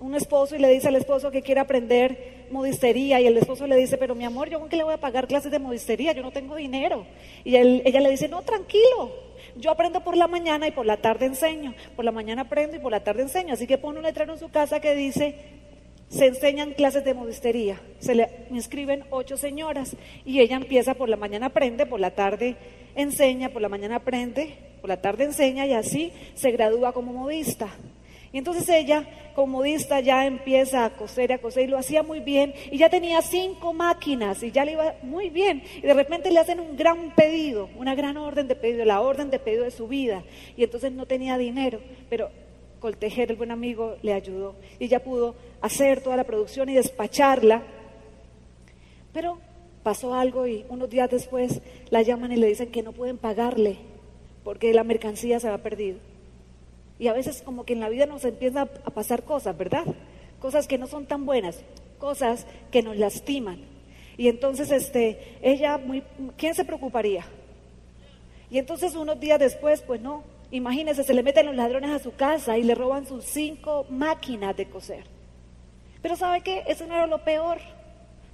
un 0.00 0.14
esposo 0.14 0.56
y 0.56 0.58
le 0.58 0.68
dice 0.70 0.88
al 0.88 0.96
esposo 0.96 1.30
que 1.30 1.42
quiere 1.42 1.60
aprender 1.60 2.36
modistería 2.50 3.20
y 3.20 3.26
el 3.26 3.36
esposo 3.36 3.66
le 3.66 3.76
dice, 3.76 3.96
pero 3.96 4.14
mi 4.14 4.24
amor, 4.24 4.48
¿yo 4.48 4.60
con 4.60 4.68
qué 4.68 4.76
le 4.76 4.84
voy 4.84 4.94
a 4.94 5.00
pagar 5.00 5.26
clases 5.26 5.50
de 5.50 5.58
modistería? 5.58 6.12
Yo 6.12 6.22
no 6.22 6.30
tengo 6.30 6.56
dinero. 6.56 7.06
Y 7.44 7.56
ella 7.56 8.00
le 8.00 8.10
dice, 8.10 8.28
no, 8.28 8.42
tranquilo, 8.42 9.10
yo 9.56 9.70
aprendo 9.70 10.02
por 10.02 10.16
la 10.16 10.26
mañana 10.28 10.66
y 10.66 10.70
por 10.70 10.86
la 10.86 10.96
tarde 10.98 11.26
enseño. 11.26 11.74
Por 11.94 12.04
la 12.04 12.12
mañana 12.12 12.42
aprendo 12.42 12.76
y 12.76 12.80
por 12.80 12.92
la 12.92 13.02
tarde 13.02 13.22
enseño. 13.22 13.54
Así 13.54 13.66
que 13.66 13.78
pone 13.78 13.98
un 13.98 14.04
letrero 14.04 14.32
en 14.32 14.38
su 14.38 14.48
casa 14.50 14.80
que 14.80 14.94
dice, 14.94 15.34
se 16.08 16.26
enseñan 16.26 16.72
clases 16.72 17.04
de 17.04 17.14
modistería. 17.14 17.80
Se 17.98 18.14
le 18.14 18.28
inscriben 18.50 19.04
ocho 19.10 19.36
señoras 19.36 19.96
y 20.24 20.40
ella 20.40 20.56
empieza 20.56 20.94
por 20.94 21.08
la 21.08 21.16
mañana 21.16 21.46
aprende, 21.46 21.86
por 21.86 22.00
la 22.00 22.12
tarde 22.12 22.56
enseña, 22.94 23.50
por 23.50 23.62
la 23.62 23.68
mañana 23.68 23.96
aprende, 23.96 24.56
por 24.80 24.88
la 24.88 25.00
tarde 25.00 25.24
enseña 25.24 25.66
y 25.66 25.72
así 25.72 26.12
se 26.34 26.50
gradúa 26.50 26.92
como 26.92 27.12
modista. 27.12 27.68
Y 28.32 28.38
entonces 28.38 28.68
ella, 28.68 29.04
como 29.34 29.58
modista, 29.58 30.00
ya 30.00 30.26
empieza 30.26 30.84
a 30.84 30.90
coser, 30.90 31.32
a 31.32 31.38
coser, 31.38 31.64
y 31.64 31.68
lo 31.68 31.78
hacía 31.78 32.02
muy 32.02 32.20
bien, 32.20 32.52
y 32.70 32.76
ya 32.76 32.90
tenía 32.90 33.22
cinco 33.22 33.72
máquinas, 33.72 34.42
y 34.42 34.50
ya 34.50 34.64
le 34.64 34.72
iba 34.72 34.94
muy 35.02 35.30
bien. 35.30 35.62
Y 35.78 35.82
de 35.82 35.94
repente 35.94 36.30
le 36.30 36.40
hacen 36.40 36.60
un 36.60 36.76
gran 36.76 37.14
pedido, 37.14 37.70
una 37.78 37.94
gran 37.94 38.18
orden 38.18 38.46
de 38.46 38.56
pedido, 38.56 38.84
la 38.84 39.00
orden 39.00 39.30
de 39.30 39.38
pedido 39.38 39.64
de 39.64 39.70
su 39.70 39.88
vida. 39.88 40.22
Y 40.54 40.64
entonces 40.64 40.92
no 40.92 41.06
tenía 41.06 41.38
dinero, 41.38 41.80
pero 42.10 42.30
Coltejer, 42.80 43.30
el 43.30 43.36
buen 43.36 43.50
amigo, 43.50 43.96
le 44.02 44.12
ayudó. 44.12 44.54
Y 44.78 44.84
ella 44.84 45.02
pudo 45.02 45.34
hacer 45.60 46.02
toda 46.02 46.16
la 46.16 46.24
producción 46.24 46.68
y 46.68 46.74
despacharla. 46.74 47.62
Pero 49.12 49.38
pasó 49.82 50.14
algo 50.14 50.46
y 50.46 50.64
unos 50.68 50.90
días 50.90 51.10
después 51.10 51.62
la 51.90 52.02
llaman 52.02 52.32
y 52.32 52.36
le 52.36 52.48
dicen 52.48 52.70
que 52.70 52.82
no 52.82 52.92
pueden 52.92 53.18
pagarle 53.18 53.78
porque 54.42 54.72
la 54.74 54.84
mercancía 54.84 55.40
se 55.40 55.48
había 55.48 55.62
perdido. 55.62 55.98
Y 56.98 57.08
a 57.08 57.12
veces 57.12 57.42
como 57.42 57.64
que 57.64 57.72
en 57.72 57.80
la 57.80 57.88
vida 57.88 58.06
nos 58.06 58.24
empieza 58.24 58.62
a 58.62 58.90
pasar 58.90 59.24
cosas, 59.24 59.56
¿verdad? 59.56 59.84
Cosas 60.40 60.66
que 60.66 60.78
no 60.78 60.86
son 60.86 61.06
tan 61.06 61.26
buenas, 61.26 61.62
cosas 61.98 62.46
que 62.70 62.82
nos 62.82 62.96
lastiman. 62.96 63.60
Y 64.16 64.28
entonces 64.28 64.70
este, 64.70 65.36
ella, 65.42 65.78
muy, 65.78 66.02
¿quién 66.36 66.54
se 66.54 66.64
preocuparía? 66.64 67.26
Y 68.50 68.58
entonces 68.58 68.94
unos 68.94 69.18
días 69.18 69.38
después, 69.38 69.82
pues 69.82 70.00
no, 70.00 70.22
imagínense, 70.50 71.02
se 71.04 71.14
le 71.14 71.22
meten 71.22 71.46
los 71.46 71.56
ladrones 71.56 71.90
a 71.90 71.98
su 71.98 72.14
casa 72.14 72.56
y 72.56 72.62
le 72.62 72.74
roban 72.74 73.06
sus 73.06 73.24
cinco 73.24 73.86
máquinas 73.90 74.56
de 74.56 74.68
coser. 74.68 75.15
Pero 76.02 76.16
¿sabe 76.16 76.40
qué? 76.42 76.64
Eso 76.66 76.86
no 76.86 76.94
era 76.94 77.06
lo 77.06 77.24
peor. 77.24 77.58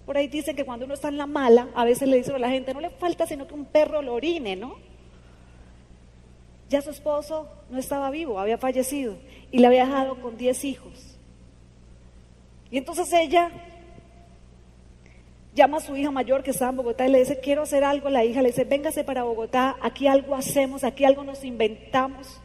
Por 0.05 0.17
ahí 0.17 0.27
dicen 0.27 0.57
que 0.57 0.65
cuando 0.65 0.85
uno 0.85 0.95
está 0.95 1.09
en 1.09 1.19
la 1.19 1.27
mala, 1.27 1.69
a 1.75 1.85
veces 1.85 2.09
le 2.09 2.17
dicen 2.17 2.35
a 2.35 2.39
la 2.39 2.51
gente, 2.51 2.75
no 2.75 2.81
le 2.81 2.91
falta 2.91 3.27
sino 3.27 3.47
que 3.47 3.55
un 3.55 3.65
perro 3.65 4.03
lo 4.03 4.15
orine, 4.15 4.57
¿no? 4.57 4.77
Ya 6.69 6.83
su 6.83 6.91
esposo 6.91 7.49
no 7.71 7.79
estaba 7.79 8.11
vivo, 8.11 8.41
había 8.41 8.59
fallecido 8.59 9.17
y 9.51 9.59
le 9.59 9.67
había 9.67 9.85
dejado 9.85 10.21
con 10.21 10.37
10 10.37 10.65
hijos. 10.65 11.19
Y 12.71 12.79
entonces 12.79 13.13
ella 13.13 13.51
llama 15.55 15.77
a 15.77 15.81
su 15.81 15.95
hija 15.97 16.11
mayor 16.11 16.43
que 16.43 16.51
está 16.51 16.71
en 16.71 16.77
Bogotá 16.77 17.07
y 17.07 17.11
le 17.11 17.19
dice, 17.19 17.39
quiero 17.41 17.63
hacer 17.63 17.85
algo. 17.85 18.09
La 18.09 18.25
hija 18.25 18.43
le 18.43 18.49
dice, 18.49 18.65
véngase 18.65 19.05
para 19.05 19.23
Bogotá, 19.23 19.77
aquí 19.83 20.07
algo 20.07 20.35
hacemos, 20.35 20.83
aquí 20.83 21.05
algo 21.05 21.23
nos 21.23 21.45
inventamos. 21.45 22.41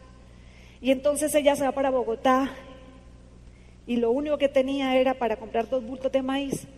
Y 0.80 0.90
entonces 0.92 1.34
ella 1.34 1.56
se 1.56 1.64
va 1.64 1.72
para 1.72 1.90
Bogotá 1.90 2.50
y 3.88 3.96
lo 3.96 4.10
único 4.10 4.36
que 4.36 4.50
tenía 4.50 4.94
era 4.96 5.14
para 5.14 5.36
comprar 5.36 5.66
dos 5.66 5.82
bultos 5.82 6.12
de 6.12 6.20
maíz 6.20 6.68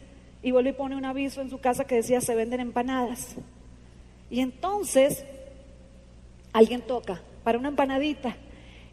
y 0.45 0.53
vuelve 0.53 0.71
y 0.71 0.75
pone 0.75 0.95
un 0.95 1.05
aviso 1.05 1.41
en 1.41 1.51
su 1.51 1.59
casa 1.59 1.85
que 1.85 1.97
decía, 1.97 2.21
se 2.21 2.37
venden 2.37 2.61
empanadas. 2.61 3.35
Y 4.31 4.39
entonces 4.39 5.25
alguien 6.53 6.83
toca 6.83 7.21
para 7.43 7.59
una 7.59 7.69
empanadita. 7.69 8.37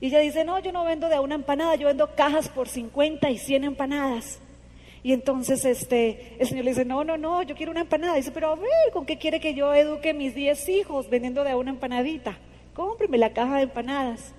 Y 0.01 0.07
ella 0.07 0.17
dice, 0.17 0.43
no, 0.43 0.57
yo 0.57 0.71
no 0.71 0.83
vendo 0.83 1.09
de 1.09 1.19
una 1.19 1.35
empanada, 1.35 1.75
yo 1.75 1.85
vendo 1.85 2.15
cajas 2.15 2.49
por 2.49 2.67
50 2.67 3.29
y 3.29 3.37
100 3.37 3.63
empanadas. 3.65 4.39
Y 5.03 5.13
entonces 5.13 5.63
este, 5.63 6.37
el 6.39 6.47
Señor 6.47 6.65
le 6.65 6.71
dice, 6.71 6.85
no, 6.85 7.03
no, 7.03 7.17
no, 7.17 7.43
yo 7.43 7.55
quiero 7.55 7.71
una 7.71 7.81
empanada. 7.81 8.15
dice, 8.15 8.31
pero 8.31 8.49
a 8.49 8.55
ver, 8.55 8.91
¿con 8.93 9.05
qué 9.05 9.19
quiere 9.19 9.39
que 9.39 9.53
yo 9.53 9.75
eduque 9.75 10.15
mis 10.15 10.33
10 10.33 10.69
hijos 10.69 11.07
vendiendo 11.07 11.43
de 11.43 11.53
una 11.53 11.69
empanadita? 11.69 12.39
Cómpreme 12.73 13.19
la 13.19 13.33
caja 13.33 13.57
de 13.57 13.63
empanadas. 13.63 14.33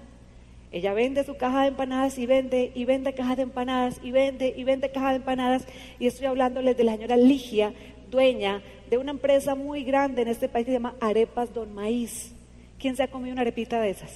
Ella 0.70 0.92
vende 0.92 1.24
su 1.24 1.36
caja 1.36 1.62
de 1.62 1.68
empanadas 1.68 2.18
y 2.18 2.26
vende 2.26 2.72
y 2.74 2.84
vende 2.84 3.14
cajas 3.14 3.36
de 3.36 3.44
empanadas 3.44 4.00
y 4.02 4.10
vende 4.10 4.52
y 4.54 4.64
vende 4.64 4.90
cajas 4.90 5.10
de 5.10 5.16
empanadas. 5.16 5.66
Y 5.98 6.06
estoy 6.06 6.26
hablándoles 6.26 6.76
de 6.76 6.84
la 6.84 6.92
señora 6.92 7.16
Ligia, 7.16 7.72
dueña 8.10 8.62
de 8.90 8.98
una 8.98 9.12
empresa 9.12 9.54
muy 9.54 9.82
grande 9.84 10.22
en 10.22 10.28
este 10.28 10.48
país 10.48 10.66
que 10.66 10.72
se 10.72 10.76
llama 10.76 10.94
Arepas 11.00 11.52
Don 11.54 11.74
Maíz. 11.74 12.32
¿Quién 12.78 12.96
se 12.96 13.02
ha 13.02 13.10
comido 13.10 13.32
una 13.32 13.42
arepita 13.42 13.80
de 13.80 13.90
esas? 13.90 14.12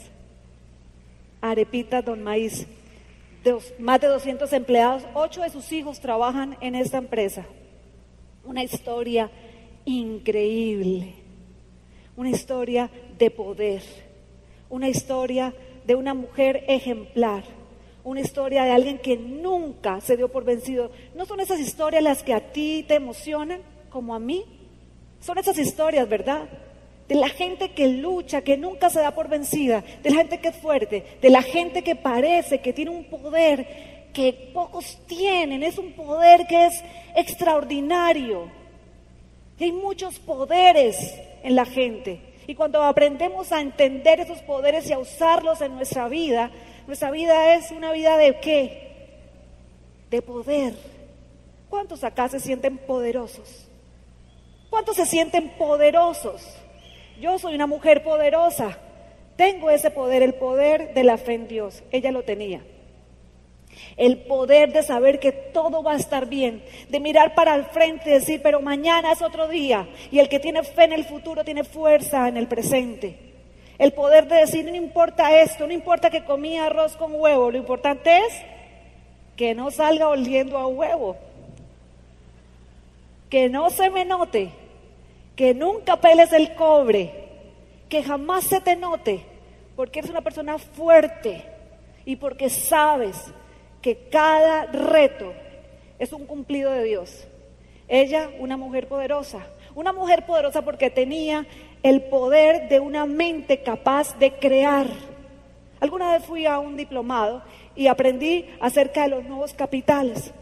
Arepita 1.40 2.02
Don 2.02 2.22
Maíz. 2.22 2.66
más 3.78 4.00
de 4.00 4.06
200 4.06 4.52
empleados, 4.52 5.04
ocho 5.14 5.40
de 5.42 5.50
sus 5.50 5.72
hijos 5.72 6.00
trabajan 6.00 6.56
en 6.60 6.74
esta 6.74 6.98
empresa. 6.98 7.44
Una 8.44 8.62
historia 8.62 9.30
increíble, 9.84 11.14
una 12.16 12.30
historia 12.30 12.90
de 13.18 13.30
poder, 13.30 13.82
una 14.68 14.88
historia 14.88 15.52
de 15.86 15.94
una 15.94 16.14
mujer 16.14 16.64
ejemplar, 16.68 17.44
una 18.04 18.20
historia 18.20 18.64
de 18.64 18.72
alguien 18.72 18.98
que 18.98 19.16
nunca 19.16 20.00
se 20.00 20.16
dio 20.16 20.28
por 20.28 20.44
vencido. 20.44 20.90
¿No 21.14 21.26
son 21.26 21.40
esas 21.40 21.60
historias 21.60 22.02
las 22.02 22.22
que 22.22 22.34
a 22.34 22.52
ti 22.52 22.84
te 22.86 22.94
emocionan 22.94 23.60
como 23.90 24.14
a 24.14 24.18
mí? 24.18 24.44
Son 25.20 25.38
esas 25.38 25.58
historias, 25.58 26.08
¿verdad? 26.08 26.48
de 27.08 27.16
la 27.16 27.28
gente 27.28 27.72
que 27.72 27.88
lucha, 27.88 28.40
que 28.40 28.56
nunca 28.56 28.88
se 28.88 29.00
da 29.00 29.10
por 29.10 29.28
vencida, 29.28 29.84
de 30.02 30.10
la 30.10 30.16
gente 30.16 30.40
que 30.40 30.48
es 30.48 30.56
fuerte, 30.56 31.04
de 31.20 31.28
la 31.28 31.42
gente 31.42 31.82
que 31.82 31.94
parece 31.94 32.60
que 32.60 32.72
tiene 32.72 32.90
un 32.90 33.04
poder 33.04 33.66
que 34.14 34.50
pocos 34.54 34.98
tienen, 35.06 35.62
es 35.62 35.78
un 35.78 35.92
poder 35.92 36.46
que 36.46 36.66
es 36.66 36.82
extraordinario. 37.14 38.48
Y 39.58 39.64
hay 39.64 39.72
muchos 39.72 40.18
poderes 40.18 41.14
en 41.42 41.54
la 41.54 41.64
gente. 41.64 42.20
Y 42.46 42.54
cuando 42.54 42.82
aprendemos 42.82 43.52
a 43.52 43.60
entender 43.60 44.20
esos 44.20 44.40
poderes 44.42 44.88
y 44.88 44.92
a 44.92 44.98
usarlos 44.98 45.60
en 45.60 45.74
nuestra 45.74 46.08
vida, 46.08 46.50
nuestra 46.86 47.10
vida 47.10 47.54
es 47.54 47.70
una 47.70 47.92
vida 47.92 48.16
de 48.16 48.40
qué? 48.40 49.18
De 50.10 50.22
poder. 50.22 50.74
¿Cuántos 51.70 52.04
acá 52.04 52.28
se 52.28 52.40
sienten 52.40 52.78
poderosos? 52.78 53.68
¿Cuántos 54.68 54.96
se 54.96 55.06
sienten 55.06 55.50
poderosos? 55.50 56.42
Yo 57.20 57.38
soy 57.38 57.54
una 57.54 57.66
mujer 57.66 58.02
poderosa. 58.02 58.78
Tengo 59.36 59.70
ese 59.70 59.90
poder, 59.90 60.22
el 60.22 60.34
poder 60.34 60.94
de 60.94 61.04
la 61.04 61.16
fe 61.16 61.34
en 61.34 61.48
Dios. 61.48 61.82
Ella 61.90 62.10
lo 62.10 62.24
tenía. 62.24 62.62
El 63.96 64.18
poder 64.18 64.72
de 64.72 64.82
saber 64.82 65.20
que 65.20 65.32
todo 65.32 65.82
va 65.82 65.92
a 65.92 65.96
estar 65.96 66.26
bien, 66.26 66.62
de 66.88 67.00
mirar 67.00 67.34
para 67.34 67.54
el 67.54 67.64
frente 67.66 68.10
y 68.10 68.12
decir, 68.14 68.40
pero 68.42 68.60
mañana 68.60 69.12
es 69.12 69.22
otro 69.22 69.48
día. 69.48 69.88
Y 70.10 70.18
el 70.18 70.28
que 70.28 70.40
tiene 70.40 70.62
fe 70.62 70.84
en 70.84 70.92
el 70.92 71.04
futuro 71.04 71.44
tiene 71.44 71.64
fuerza 71.64 72.28
en 72.28 72.36
el 72.36 72.48
presente. 72.48 73.18
El 73.78 73.92
poder 73.92 74.28
de 74.28 74.36
decir, 74.36 74.64
no 74.64 74.74
importa 74.74 75.40
esto, 75.40 75.66
no 75.66 75.72
importa 75.72 76.10
que 76.10 76.24
comía 76.24 76.66
arroz 76.66 76.96
con 76.96 77.14
huevo, 77.14 77.50
lo 77.50 77.58
importante 77.58 78.18
es 78.18 78.34
que 79.36 79.54
no 79.54 79.70
salga 79.70 80.08
oliendo 80.08 80.58
a 80.58 80.66
huevo. 80.66 81.16
Que 83.28 83.48
no 83.48 83.70
se 83.70 83.90
me 83.90 84.04
note 84.04 84.52
que 85.36 85.54
nunca 85.54 85.96
peles 85.96 86.32
el 86.32 86.54
cobre, 86.54 87.12
que 87.88 88.02
jamás 88.02 88.44
se 88.44 88.60
te 88.60 88.76
note, 88.76 89.24
porque 89.76 90.00
eres 90.00 90.10
una 90.10 90.20
persona 90.20 90.58
fuerte 90.58 91.44
y 92.04 92.16
porque 92.16 92.50
sabes 92.50 93.16
que 93.82 94.08
cada 94.10 94.66
reto 94.66 95.32
es 95.98 96.12
un 96.12 96.24
cumplido 96.26 96.70
de 96.70 96.84
Dios. 96.84 97.26
Ella, 97.88 98.30
una 98.38 98.56
mujer 98.56 98.88
poderosa, 98.88 99.40
una 99.74 99.92
mujer 99.92 100.24
poderosa 100.24 100.62
porque 100.62 100.88
tenía 100.88 101.46
el 101.82 102.02
poder 102.02 102.68
de 102.68 102.80
una 102.80 103.06
mente 103.06 103.62
capaz 103.62 104.18
de 104.18 104.32
crear. 104.32 104.86
Alguna 105.80 106.12
vez 106.12 106.24
fui 106.24 106.46
a 106.46 106.58
un 106.58 106.76
diplomado 106.76 107.42
y 107.74 107.88
aprendí 107.88 108.46
acerca 108.60 109.02
de 109.02 109.08
los 109.08 109.24
nuevos 109.24 109.52
capitales. 109.52 110.32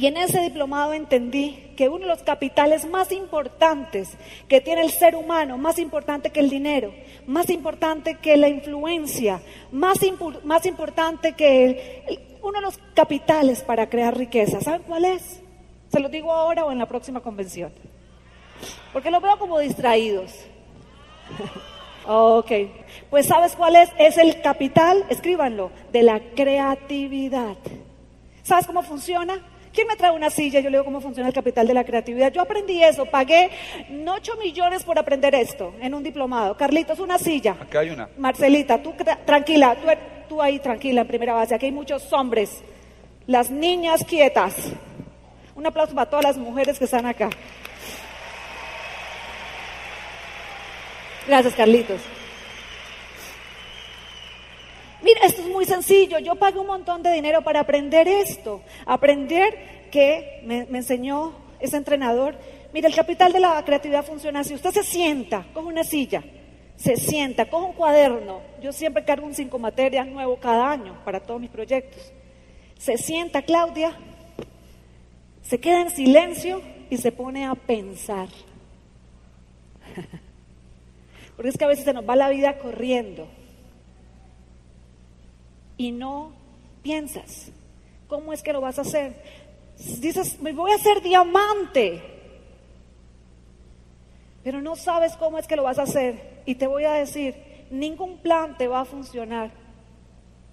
Y 0.00 0.06
en 0.06 0.16
ese 0.16 0.40
diplomado 0.40 0.94
entendí 0.94 1.74
que 1.76 1.90
uno 1.90 1.98
de 1.98 2.06
los 2.06 2.22
capitales 2.22 2.88
más 2.88 3.12
importantes 3.12 4.08
que 4.48 4.62
tiene 4.62 4.80
el 4.80 4.90
ser 4.90 5.14
humano, 5.14 5.58
más 5.58 5.78
importante 5.78 6.30
que 6.30 6.40
el 6.40 6.48
dinero, 6.48 6.94
más 7.26 7.50
importante 7.50 8.14
que 8.14 8.38
la 8.38 8.48
influencia, 8.48 9.42
más, 9.70 10.02
importante 10.02 11.34
que 11.34 12.38
uno 12.40 12.60
de 12.60 12.62
los 12.62 12.78
capitales 12.94 13.62
para 13.62 13.90
crear 13.90 14.16
riqueza, 14.16 14.62
¿saben 14.62 14.84
cuál 14.86 15.04
es? 15.04 15.42
¿Se 15.92 16.00
lo 16.00 16.08
digo 16.08 16.32
ahora 16.32 16.64
o 16.64 16.72
en 16.72 16.78
la 16.78 16.86
próxima 16.86 17.20
convención? 17.20 17.70
Porque 18.94 19.10
lo 19.10 19.20
veo 19.20 19.38
como 19.38 19.58
distraídos. 19.58 20.32
ok, 22.08 22.50
pues 23.10 23.26
¿sabes 23.26 23.54
cuál 23.54 23.76
es? 23.76 23.90
Es 23.98 24.16
el 24.16 24.40
capital, 24.40 25.04
escríbanlo, 25.10 25.70
de 25.92 26.04
la 26.04 26.20
creatividad. 26.34 27.58
¿Sabes 28.42 28.66
cómo 28.66 28.82
funciona? 28.82 29.42
¿Quién 29.72 29.86
me 29.86 29.94
trae 29.94 30.10
una 30.10 30.30
silla? 30.30 30.60
Yo 30.60 30.68
le 30.68 30.78
digo 30.78 30.84
cómo 30.84 31.00
funciona 31.00 31.28
el 31.28 31.34
capital 31.34 31.66
de 31.66 31.74
la 31.74 31.84
creatividad. 31.84 32.32
Yo 32.32 32.42
aprendí 32.42 32.82
eso, 32.82 33.06
pagué 33.06 33.50
8 34.06 34.36
millones 34.36 34.82
por 34.82 34.98
aprender 34.98 35.34
esto 35.34 35.74
en 35.80 35.94
un 35.94 36.02
diplomado. 36.02 36.56
Carlitos, 36.56 36.98
una 36.98 37.18
silla. 37.18 37.56
Acá 37.60 37.80
hay 37.80 37.90
una. 37.90 38.08
Marcelita, 38.18 38.82
tú 38.82 38.94
tranquila, 39.24 39.76
tú, 39.76 39.88
tú 40.28 40.42
ahí 40.42 40.58
tranquila 40.58 41.02
en 41.02 41.06
primera 41.06 41.34
base. 41.34 41.54
Aquí 41.54 41.66
hay 41.66 41.72
muchos 41.72 42.12
hombres. 42.12 42.62
Las 43.26 43.50
niñas 43.50 44.04
quietas. 44.04 44.54
Un 45.54 45.66
aplauso 45.66 45.94
para 45.94 46.10
todas 46.10 46.24
las 46.24 46.36
mujeres 46.36 46.78
que 46.78 46.86
están 46.86 47.06
acá. 47.06 47.30
Gracias, 51.28 51.54
Carlitos. 51.54 52.00
Mira, 55.12 55.26
esto 55.26 55.42
es 55.42 55.48
muy 55.48 55.64
sencillo. 55.64 56.20
Yo 56.20 56.36
pagué 56.36 56.60
un 56.60 56.68
montón 56.68 57.02
de 57.02 57.10
dinero 57.10 57.42
para 57.42 57.60
aprender 57.60 58.06
esto. 58.06 58.62
Aprender 58.86 59.88
que 59.90 60.40
me, 60.44 60.60
enseñó 60.78 61.32
ese 61.58 61.76
entrenador. 61.76 62.36
Mira, 62.72 62.86
el 62.86 62.94
capital 62.94 63.32
de 63.32 63.40
la 63.40 63.60
creatividad 63.64 64.04
funciona 64.04 64.40
así. 64.40 64.54
Usted 64.54 64.70
se 64.70 64.84
sienta, 64.84 65.46
con 65.52 65.66
una 65.66 65.82
silla. 65.82 66.22
se 66.76 66.96
sienta, 66.96 67.50
coge 67.50 67.66
un 67.66 67.72
cuaderno, 67.72 68.40
yo 68.62 68.72
siempre 68.72 69.04
cargo 69.04 69.26
un 69.26 69.34
cinco 69.34 69.58
materias 69.58 70.06
nuevo 70.06 70.36
cada 70.36 70.70
año 70.70 70.98
para 71.04 71.20
todos 71.20 71.40
mis 71.40 71.50
proyectos. 71.50 72.12
Se 72.78 72.96
sienta 72.96 73.42
Claudia, 73.42 73.92
se 75.42 75.58
queda 75.58 75.82
en 75.82 75.90
silencio 75.90 76.62
y 76.88 76.96
se 76.98 77.10
pone 77.10 77.44
a 77.44 77.54
pensar. 77.56 78.28
Porque 81.36 81.50
es 81.50 81.58
que 81.58 81.64
a 81.64 81.68
veces 81.68 81.84
se 81.84 81.92
nos 81.92 82.08
va 82.08 82.14
la 82.16 82.30
vida 82.30 82.58
corriendo 82.58 83.28
y 85.80 85.92
no 85.92 86.32
piensas. 86.82 87.50
¿Cómo 88.06 88.34
es 88.34 88.42
que 88.42 88.52
lo 88.52 88.60
vas 88.60 88.78
a 88.78 88.82
hacer? 88.82 89.14
Dices, 89.98 90.38
me 90.38 90.52
voy 90.52 90.72
a 90.72 90.74
hacer 90.74 91.00
diamante, 91.00 92.02
pero 94.44 94.60
no 94.60 94.76
sabes 94.76 95.16
cómo 95.16 95.38
es 95.38 95.46
que 95.46 95.56
lo 95.56 95.62
vas 95.62 95.78
a 95.78 95.84
hacer. 95.84 96.42
Y 96.44 96.56
te 96.56 96.66
voy 96.66 96.84
a 96.84 96.92
decir, 96.92 97.34
ningún 97.70 98.18
plan 98.18 98.58
te 98.58 98.68
va 98.68 98.80
a 98.80 98.84
funcionar. 98.84 99.52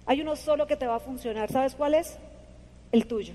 Hay 0.06 0.22
uno 0.22 0.34
solo 0.34 0.66
que 0.66 0.76
te 0.76 0.86
va 0.86 0.96
a 0.96 1.00
funcionar. 1.00 1.52
¿Sabes 1.52 1.74
cuál 1.74 1.92
es? 1.92 2.16
El 2.90 3.06
tuyo. 3.06 3.34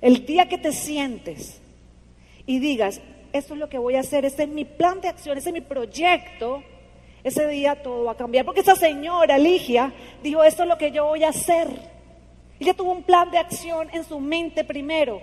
El 0.00 0.26
día 0.26 0.48
que 0.48 0.58
te 0.58 0.72
sientes 0.72 1.60
y 2.44 2.58
digas, 2.58 3.00
esto 3.32 3.54
es 3.54 3.60
lo 3.60 3.68
que 3.68 3.78
voy 3.78 3.94
a 3.94 4.00
hacer, 4.00 4.24
este 4.24 4.42
es 4.42 4.48
mi 4.48 4.64
plan 4.64 5.00
de 5.00 5.06
acción, 5.06 5.38
este 5.38 5.50
es 5.50 5.54
mi 5.54 5.60
proyecto, 5.60 6.64
ese 7.22 7.46
día 7.46 7.82
todo 7.82 8.04
va 8.04 8.12
a 8.12 8.16
cambiar. 8.16 8.44
Porque 8.44 8.60
esa 8.60 8.76
señora, 8.76 9.38
Ligia, 9.38 9.92
dijo, 10.22 10.42
esto 10.42 10.62
es 10.62 10.68
lo 10.68 10.78
que 10.78 10.90
yo 10.90 11.06
voy 11.06 11.24
a 11.24 11.28
hacer. 11.30 11.68
Ella 12.58 12.74
tuvo 12.74 12.92
un 12.92 13.02
plan 13.02 13.30
de 13.30 13.38
acción 13.38 13.88
en 13.92 14.04
su 14.04 14.20
mente 14.20 14.64
primero, 14.64 15.20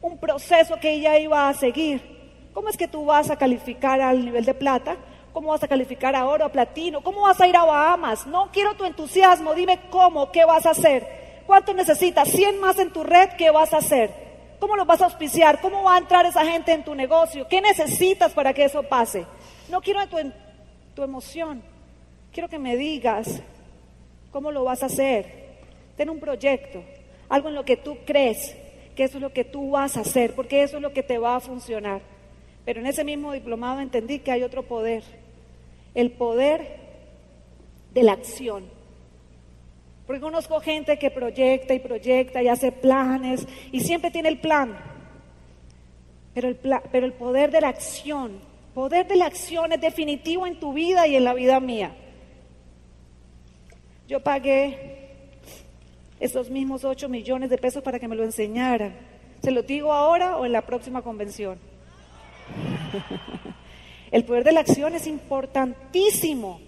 un 0.00 0.18
proceso 0.18 0.76
que 0.80 0.92
ella 0.92 1.18
iba 1.18 1.48
a 1.48 1.54
seguir. 1.54 2.18
¿Cómo 2.54 2.68
es 2.68 2.76
que 2.76 2.88
tú 2.88 3.04
vas 3.04 3.30
a 3.30 3.36
calificar 3.36 4.00
al 4.00 4.24
nivel 4.24 4.44
de 4.44 4.54
plata? 4.54 4.96
¿Cómo 5.32 5.50
vas 5.50 5.62
a 5.62 5.68
calificar 5.68 6.16
a 6.16 6.26
oro, 6.26 6.44
a 6.44 6.48
platino? 6.48 7.02
¿Cómo 7.02 7.22
vas 7.22 7.40
a 7.40 7.46
ir 7.46 7.56
a 7.56 7.64
Bahamas? 7.64 8.26
No 8.26 8.50
quiero 8.52 8.74
tu 8.74 8.84
entusiasmo, 8.84 9.54
dime 9.54 9.78
cómo, 9.90 10.32
qué 10.32 10.44
vas 10.44 10.66
a 10.66 10.70
hacer. 10.70 11.44
¿Cuánto 11.46 11.72
necesitas? 11.74 12.34
¿100 12.34 12.58
más 12.58 12.78
en 12.78 12.92
tu 12.92 13.04
red? 13.04 13.30
¿Qué 13.38 13.50
vas 13.50 13.72
a 13.72 13.78
hacer? 13.78 14.10
¿Cómo 14.58 14.76
lo 14.76 14.84
vas 14.84 15.00
a 15.00 15.04
auspiciar? 15.04 15.60
¿Cómo 15.60 15.84
va 15.84 15.94
a 15.94 15.98
entrar 15.98 16.26
esa 16.26 16.44
gente 16.44 16.72
en 16.72 16.84
tu 16.84 16.94
negocio? 16.94 17.46
¿Qué 17.48 17.60
necesitas 17.60 18.32
para 18.32 18.52
que 18.52 18.64
eso 18.64 18.82
pase? 18.82 19.24
No 19.68 19.80
quiero 19.80 20.06
tu, 20.08 20.16
tu 20.98 21.04
emoción. 21.04 21.62
Quiero 22.32 22.48
que 22.48 22.58
me 22.58 22.76
digas 22.76 23.40
cómo 24.32 24.50
lo 24.50 24.64
vas 24.64 24.82
a 24.82 24.86
hacer. 24.86 25.26
Ten 25.96 26.10
un 26.10 26.18
proyecto, 26.18 26.82
algo 27.28 27.48
en 27.48 27.54
lo 27.54 27.64
que 27.64 27.76
tú 27.76 27.98
crees 28.04 28.56
que 28.96 29.04
eso 29.04 29.18
es 29.18 29.22
lo 29.22 29.32
que 29.32 29.44
tú 29.44 29.70
vas 29.70 29.96
a 29.96 30.00
hacer, 30.00 30.34
porque 30.34 30.64
eso 30.64 30.78
es 30.78 30.82
lo 30.82 30.92
que 30.92 31.04
te 31.04 31.18
va 31.18 31.36
a 31.36 31.40
funcionar. 31.40 32.00
Pero 32.64 32.80
en 32.80 32.86
ese 32.86 33.04
mismo 33.04 33.32
diplomado 33.32 33.78
entendí 33.78 34.18
que 34.18 34.32
hay 34.32 34.42
otro 34.42 34.64
poder, 34.64 35.04
el 35.94 36.10
poder 36.10 36.66
de 37.94 38.02
la 38.02 38.14
acción. 38.14 38.64
Porque 40.04 40.20
conozco 40.20 40.58
gente 40.58 40.98
que 40.98 41.12
proyecta 41.12 41.74
y 41.74 41.78
proyecta 41.78 42.42
y 42.42 42.48
hace 42.48 42.72
planes 42.72 43.46
y 43.70 43.78
siempre 43.82 44.10
tiene 44.10 44.30
el 44.30 44.40
plan. 44.40 44.76
Pero 46.34 46.48
el, 46.48 46.56
pero 46.56 47.06
el 47.06 47.12
poder 47.12 47.52
de 47.52 47.60
la 47.60 47.68
acción 47.68 48.47
poder 48.78 49.08
de 49.08 49.16
la 49.16 49.26
acción 49.26 49.72
es 49.72 49.80
definitivo 49.80 50.46
en 50.46 50.60
tu 50.60 50.72
vida 50.72 51.08
y 51.08 51.16
en 51.16 51.24
la 51.24 51.34
vida 51.34 51.58
mía. 51.58 51.96
Yo 54.06 54.20
pagué 54.20 55.32
esos 56.20 56.48
mismos 56.48 56.84
8 56.84 57.08
millones 57.08 57.50
de 57.50 57.58
pesos 57.58 57.82
para 57.82 57.98
que 57.98 58.06
me 58.06 58.14
lo 58.14 58.22
enseñaran. 58.22 58.94
¿Se 59.42 59.50
lo 59.50 59.62
digo 59.62 59.92
ahora 59.92 60.36
o 60.36 60.46
en 60.46 60.52
la 60.52 60.64
próxima 60.64 61.02
convención? 61.02 61.58
El 64.12 64.24
poder 64.24 64.44
de 64.44 64.52
la 64.52 64.60
acción 64.60 64.94
es 64.94 65.08
importantísimo. 65.08 66.60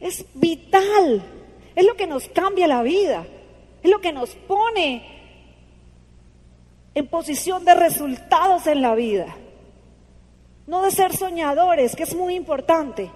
Es 0.00 0.26
vital. 0.34 1.22
Es 1.76 1.86
lo 1.86 1.94
que 1.94 2.08
nos 2.08 2.26
cambia 2.30 2.66
la 2.66 2.82
vida. 2.82 3.24
Es 3.80 3.88
lo 3.88 4.00
que 4.00 4.12
nos 4.12 4.34
pone 4.34 5.06
en 6.96 7.06
posición 7.06 7.64
de 7.64 7.74
resultados 7.76 8.66
en 8.66 8.82
la 8.82 8.96
vida. 8.96 9.36
No 10.66 10.82
de 10.82 10.90
ser 10.90 11.16
soñadores, 11.16 11.94
que 11.94 12.02
es 12.02 12.14
muy 12.14 12.34
importante, 12.34 13.10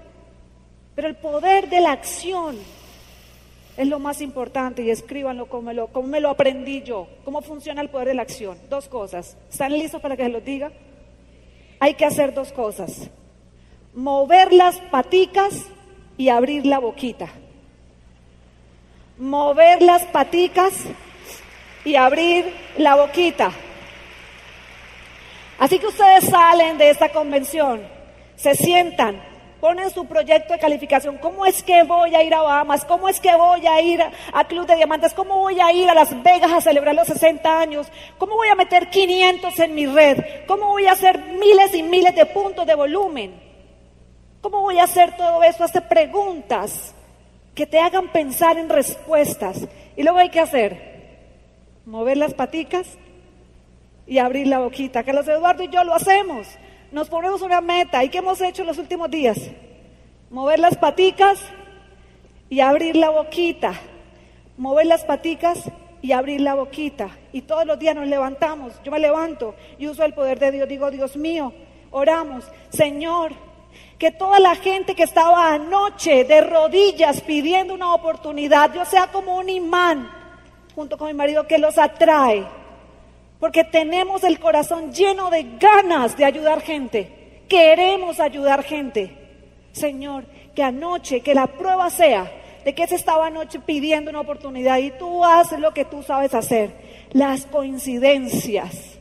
pero 0.95 1.09
el 1.09 1.17
poder 1.17 1.69
de 1.69 1.81
la 1.81 1.93
acción 1.93 2.57
es 3.77 3.89
lo 3.89 3.99
más 3.99 4.21
importante 4.21 4.83
y 4.83 4.91
escríbanlo 4.91 5.47
como 5.47 5.71
como 5.89 6.09
me 6.09 6.21
lo 6.21 6.31
aprendí 6.31 6.83
yo, 6.83 7.09
cómo 7.25 7.41
funciona 7.41 7.81
el 7.81 7.89
poder 7.89 8.09
de 8.09 8.15
la 8.15 8.23
acción. 8.23 8.59
Dos 8.69 8.89
cosas. 8.89 9.37
¿Están 9.51 9.73
listos 9.73 10.01
para 10.01 10.17
que 10.17 10.25
se 10.25 10.29
los 10.29 10.45
diga? 10.45 10.71
Hay 11.81 11.95
que 11.95 12.05
hacer 12.05 12.35
dos 12.35 12.53
cosas. 12.53 13.09
Mover 13.95 14.53
las 14.53 14.77
paticas 14.77 15.65
y 16.17 16.29
abrir 16.29 16.67
la 16.67 16.79
boquita. 16.79 17.29
Mover 19.19 19.83
las 19.83 20.05
paticas 20.05 20.75
y 21.85 21.97
abrir 21.97 22.55
la 22.77 22.97
boquita. 22.97 23.51
Así 25.61 25.79
que 25.79 25.89
ustedes 25.89 26.25
salen 26.25 26.79
de 26.79 26.89
esta 26.89 27.11
convención, 27.11 27.83
se 28.35 28.55
sientan, 28.55 29.23
ponen 29.61 29.91
su 29.91 30.07
proyecto 30.07 30.55
de 30.55 30.59
calificación. 30.59 31.19
¿Cómo 31.19 31.45
es 31.45 31.63
que 31.63 31.83
voy 31.83 32.15
a 32.15 32.23
ir 32.23 32.33
a 32.33 32.41
Bahamas? 32.41 32.87
¿Cómo 32.87 33.11
es 33.11 33.21
que 33.21 33.35
voy 33.35 33.67
a 33.67 33.79
ir 33.83 34.01
a 34.33 34.45
Club 34.45 34.67
de 34.67 34.77
Diamantes? 34.77 35.13
¿Cómo 35.13 35.37
voy 35.37 35.61
a 35.61 35.71
ir 35.71 35.91
a 35.91 35.95
Las 35.95 36.23
Vegas 36.23 36.51
a 36.51 36.63
celebrar 36.63 36.95
los 36.95 37.09
60 37.09 37.61
años? 37.61 37.89
¿Cómo 38.17 38.37
voy 38.37 38.49
a 38.49 38.55
meter 38.55 38.89
500 38.89 39.59
en 39.59 39.75
mi 39.75 39.85
red? 39.85 40.47
¿Cómo 40.47 40.69
voy 40.69 40.87
a 40.87 40.93
hacer 40.93 41.19
miles 41.19 41.75
y 41.75 41.83
miles 41.83 42.15
de 42.15 42.25
puntos 42.25 42.67
de 42.67 42.75
volumen? 42.75 43.39
¿Cómo 44.41 44.63
voy 44.63 44.79
a 44.79 44.85
hacer 44.85 45.15
todo 45.15 45.43
eso? 45.43 45.63
Hacer 45.63 45.87
preguntas 45.87 46.95
que 47.55 47.67
te 47.67 47.79
hagan 47.79 48.09
pensar 48.13 48.57
en 48.57 48.71
respuestas. 48.71 49.69
Y 49.95 50.05
luego 50.05 50.21
hay 50.21 50.31
que 50.31 50.41
hacer, 50.41 51.83
mover 51.85 52.17
las 52.17 52.33
paticas 52.33 52.97
y 54.11 54.19
abrir 54.19 54.49
la 54.49 54.59
boquita. 54.59 55.05
Carlos 55.05 55.29
Eduardo 55.29 55.63
y 55.63 55.69
yo 55.69 55.85
lo 55.85 55.95
hacemos. 55.95 56.49
Nos 56.91 57.09
ponemos 57.09 57.43
una 57.43 57.61
meta. 57.61 58.03
¿Y 58.03 58.09
qué 58.09 58.19
hemos 58.19 58.41
hecho 58.41 58.63
en 58.63 58.67
los 58.67 58.79
últimos 58.79 59.09
días? 59.09 59.39
Mover 60.31 60.59
las 60.59 60.77
paticas 60.77 61.41
y 62.49 62.59
abrir 62.59 62.97
la 62.97 63.11
boquita. 63.11 63.73
Mover 64.57 64.87
las 64.87 65.05
paticas 65.05 65.71
y 66.03 66.11
abrir 66.11 66.41
la 66.41 66.55
boquita. 66.55 67.11
Y 67.33 67.43
todos 67.43 67.65
los 67.65 67.79
días 67.79 67.95
nos 67.95 68.09
levantamos. 68.09 68.73
Yo 68.83 68.91
me 68.91 68.99
levanto 68.99 69.55
y 69.79 69.87
uso 69.87 70.05
el 70.05 70.13
poder 70.13 70.41
de 70.41 70.51
Dios. 70.51 70.69
Digo, 70.69 70.91
Dios 70.91 71.17
mío, 71.17 71.53
oramos. 71.93 72.45
Señor, 72.71 73.31
que 73.97 74.11
toda 74.11 74.41
la 74.41 74.57
gente 74.57 74.97
que 74.97 75.05
estaba 75.05 75.55
anoche 75.55 76.25
de 76.25 76.41
rodillas 76.41 77.21
pidiendo 77.21 77.75
una 77.75 77.95
oportunidad, 77.95 78.75
yo 78.75 78.85
sea 78.85 79.07
como 79.07 79.37
un 79.37 79.49
imán 79.49 80.11
junto 80.75 80.99
con 80.99 81.07
mi 81.07 81.15
marido 81.15 81.47
que 81.47 81.59
los 81.59 81.79
atrae 81.79 82.59
porque 83.41 83.65
tenemos 83.65 84.23
el 84.23 84.39
corazón 84.39 84.93
lleno 84.93 85.31
de 85.31 85.57
ganas 85.59 86.17
de 86.17 86.27
ayudar 86.27 86.61
gente. 86.61 87.43
Queremos 87.49 88.21
ayudar 88.21 88.63
gente. 88.63 89.17
Señor, 89.73 90.25
que 90.55 90.63
anoche, 90.63 91.23
que 91.23 91.35
la 91.35 91.47
prueba 91.47 91.89
sea 91.91 92.31
de 92.65 92.75
que 92.75 92.87
se 92.87 92.97
estaba 92.97 93.29
anoche 93.29 93.59
pidiendo 93.59 94.11
una 94.11 94.21
oportunidad 94.21 94.77
y 94.79 94.91
tú 94.91 95.25
haces 95.25 95.59
lo 95.59 95.73
que 95.73 95.87
tú 95.87 96.03
sabes 96.03 96.35
hacer. 96.35 96.71
Las 97.13 97.47
coincidencias, 97.47 98.99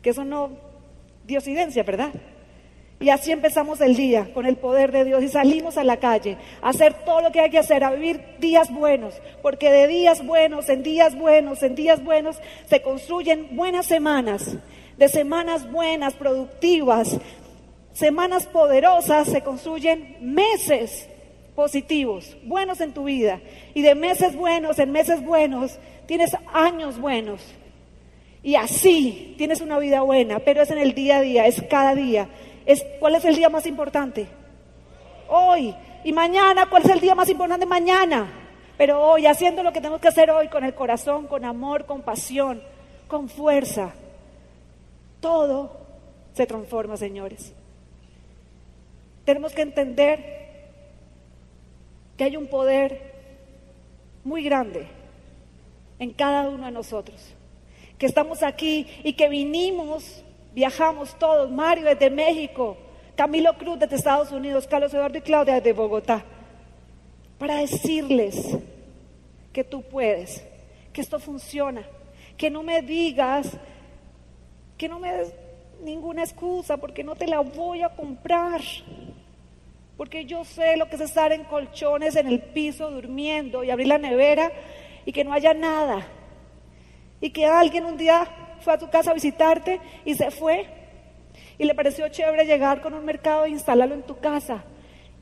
que 0.00 0.10
eso 0.10 0.24
no, 0.24 0.50
diosidencia, 1.24 1.82
¿verdad? 1.82 2.12
Y 3.04 3.10
así 3.10 3.32
empezamos 3.32 3.82
el 3.82 3.96
día 3.96 4.32
con 4.32 4.46
el 4.46 4.56
poder 4.56 4.90
de 4.90 5.04
Dios 5.04 5.22
y 5.22 5.28
salimos 5.28 5.76
a 5.76 5.84
la 5.84 5.98
calle 5.98 6.38
a 6.62 6.70
hacer 6.70 6.94
todo 7.04 7.20
lo 7.20 7.32
que 7.32 7.40
hay 7.40 7.50
que 7.50 7.58
hacer, 7.58 7.84
a 7.84 7.90
vivir 7.90 8.18
días 8.38 8.72
buenos, 8.72 9.12
porque 9.42 9.70
de 9.70 9.86
días 9.86 10.24
buenos, 10.24 10.70
en 10.70 10.82
días 10.82 11.14
buenos, 11.14 11.62
en 11.62 11.74
días 11.74 12.02
buenos 12.02 12.38
se 12.64 12.80
construyen 12.80 13.56
buenas 13.56 13.84
semanas, 13.84 14.56
de 14.96 15.08
semanas 15.10 15.70
buenas, 15.70 16.14
productivas, 16.14 17.18
semanas 17.92 18.46
poderosas 18.46 19.28
se 19.28 19.42
construyen 19.42 20.16
meses 20.22 21.06
positivos, 21.54 22.38
buenos 22.44 22.80
en 22.80 22.94
tu 22.94 23.04
vida, 23.04 23.42
y 23.74 23.82
de 23.82 23.94
meses 23.94 24.34
buenos 24.34 24.78
en 24.78 24.92
meses 24.92 25.22
buenos 25.22 25.78
tienes 26.06 26.34
años 26.54 26.98
buenos. 26.98 27.42
Y 28.42 28.54
así 28.54 29.34
tienes 29.36 29.60
una 29.60 29.78
vida 29.78 30.00
buena, 30.00 30.38
pero 30.38 30.62
es 30.62 30.70
en 30.70 30.78
el 30.78 30.94
día 30.94 31.18
a 31.18 31.20
día, 31.20 31.46
es 31.46 31.62
cada 31.68 31.94
día. 31.94 32.28
¿Cuál 32.98 33.14
es 33.16 33.24
el 33.24 33.36
día 33.36 33.48
más 33.48 33.66
importante? 33.66 34.26
Hoy. 35.28 35.74
Y 36.04 36.12
mañana, 36.12 36.66
¿cuál 36.68 36.82
es 36.84 36.90
el 36.90 37.00
día 37.00 37.14
más 37.14 37.28
importante? 37.28 37.66
Mañana. 37.66 38.30
Pero 38.76 39.00
hoy, 39.00 39.26
haciendo 39.26 39.62
lo 39.62 39.72
que 39.72 39.80
tenemos 39.80 40.00
que 40.00 40.08
hacer 40.08 40.30
hoy 40.30 40.48
con 40.48 40.64
el 40.64 40.74
corazón, 40.74 41.26
con 41.26 41.44
amor, 41.44 41.86
con 41.86 42.02
pasión, 42.02 42.62
con 43.06 43.28
fuerza. 43.28 43.94
Todo 45.20 45.84
se 46.34 46.46
transforma, 46.46 46.96
señores. 46.96 47.52
Tenemos 49.24 49.52
que 49.52 49.62
entender 49.62 50.44
que 52.16 52.24
hay 52.24 52.36
un 52.36 52.46
poder 52.46 53.14
muy 54.24 54.42
grande 54.42 54.86
en 55.98 56.12
cada 56.12 56.48
uno 56.48 56.66
de 56.66 56.72
nosotros. 56.72 57.34
Que 57.98 58.06
estamos 58.06 58.42
aquí 58.42 58.86
y 59.04 59.14
que 59.14 59.28
vinimos 59.28 60.24
Viajamos 60.54 61.18
todos, 61.18 61.50
Mario 61.50 61.84
desde 61.84 62.10
México, 62.10 62.76
Camilo 63.16 63.58
Cruz 63.58 63.78
desde 63.78 63.96
Estados 63.96 64.30
Unidos, 64.30 64.68
Carlos 64.68 64.94
Eduardo 64.94 65.18
y 65.18 65.20
Claudia 65.20 65.60
de 65.60 65.72
Bogotá, 65.72 66.24
para 67.38 67.56
decirles 67.56 68.56
que 69.52 69.64
tú 69.64 69.82
puedes, 69.82 70.44
que 70.92 71.00
esto 71.00 71.18
funciona, 71.18 71.82
que 72.36 72.50
no 72.50 72.62
me 72.62 72.82
digas, 72.82 73.50
que 74.78 74.88
no 74.88 75.00
me 75.00 75.12
des 75.12 75.34
ninguna 75.82 76.22
excusa 76.22 76.76
porque 76.76 77.02
no 77.02 77.16
te 77.16 77.26
la 77.26 77.40
voy 77.40 77.82
a 77.82 77.88
comprar. 77.88 78.60
Porque 79.96 80.24
yo 80.24 80.44
sé 80.44 80.76
lo 80.76 80.88
que 80.88 80.96
es 80.96 81.02
estar 81.02 81.32
en 81.32 81.44
colchones 81.44 82.16
en 82.16 82.26
el 82.26 82.40
piso 82.40 82.90
durmiendo 82.90 83.62
y 83.62 83.70
abrir 83.70 83.88
la 83.88 83.98
nevera 83.98 84.50
y 85.04 85.12
que 85.12 85.24
no 85.24 85.32
haya 85.32 85.54
nada. 85.54 86.06
Y 87.20 87.30
que 87.30 87.46
alguien 87.46 87.84
un 87.84 87.96
día 87.96 88.26
fue 88.64 88.72
a 88.72 88.78
tu 88.78 88.90
casa 88.90 89.12
a 89.12 89.14
visitarte 89.14 89.80
y 90.04 90.14
se 90.14 90.30
fue. 90.30 90.66
Y 91.58 91.64
le 91.64 91.74
pareció 91.74 92.08
chévere 92.08 92.46
llegar 92.46 92.80
con 92.80 92.94
un 92.94 93.04
mercado 93.04 93.44
e 93.44 93.50
instalarlo 93.50 93.94
en 93.94 94.02
tu 94.02 94.18
casa. 94.18 94.64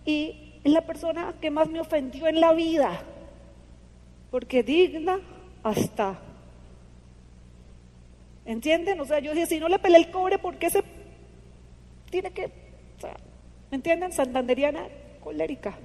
Y 0.06 0.60
es 0.64 0.72
la 0.72 0.82
persona 0.82 1.34
que 1.40 1.50
más 1.50 1.68
me 1.68 1.80
ofendió 1.80 2.26
en 2.26 2.40
la 2.40 2.52
vida. 2.52 3.02
Porque 4.30 4.62
digna 4.62 5.20
hasta. 5.62 6.18
¿Entienden? 8.46 8.98
O 9.00 9.04
sea, 9.04 9.18
yo 9.18 9.30
decía, 9.30 9.46
si 9.46 9.60
no 9.60 9.68
le 9.68 9.78
pelé 9.78 9.98
el 9.98 10.10
cobre, 10.10 10.38
¿por 10.38 10.56
qué 10.56 10.70
se 10.70 10.82
tiene 12.10 12.30
que... 12.30 12.50
¿Me 13.70 13.76
entienden? 13.76 14.12
Santanderiana 14.12 14.86
colérica. 15.22 15.76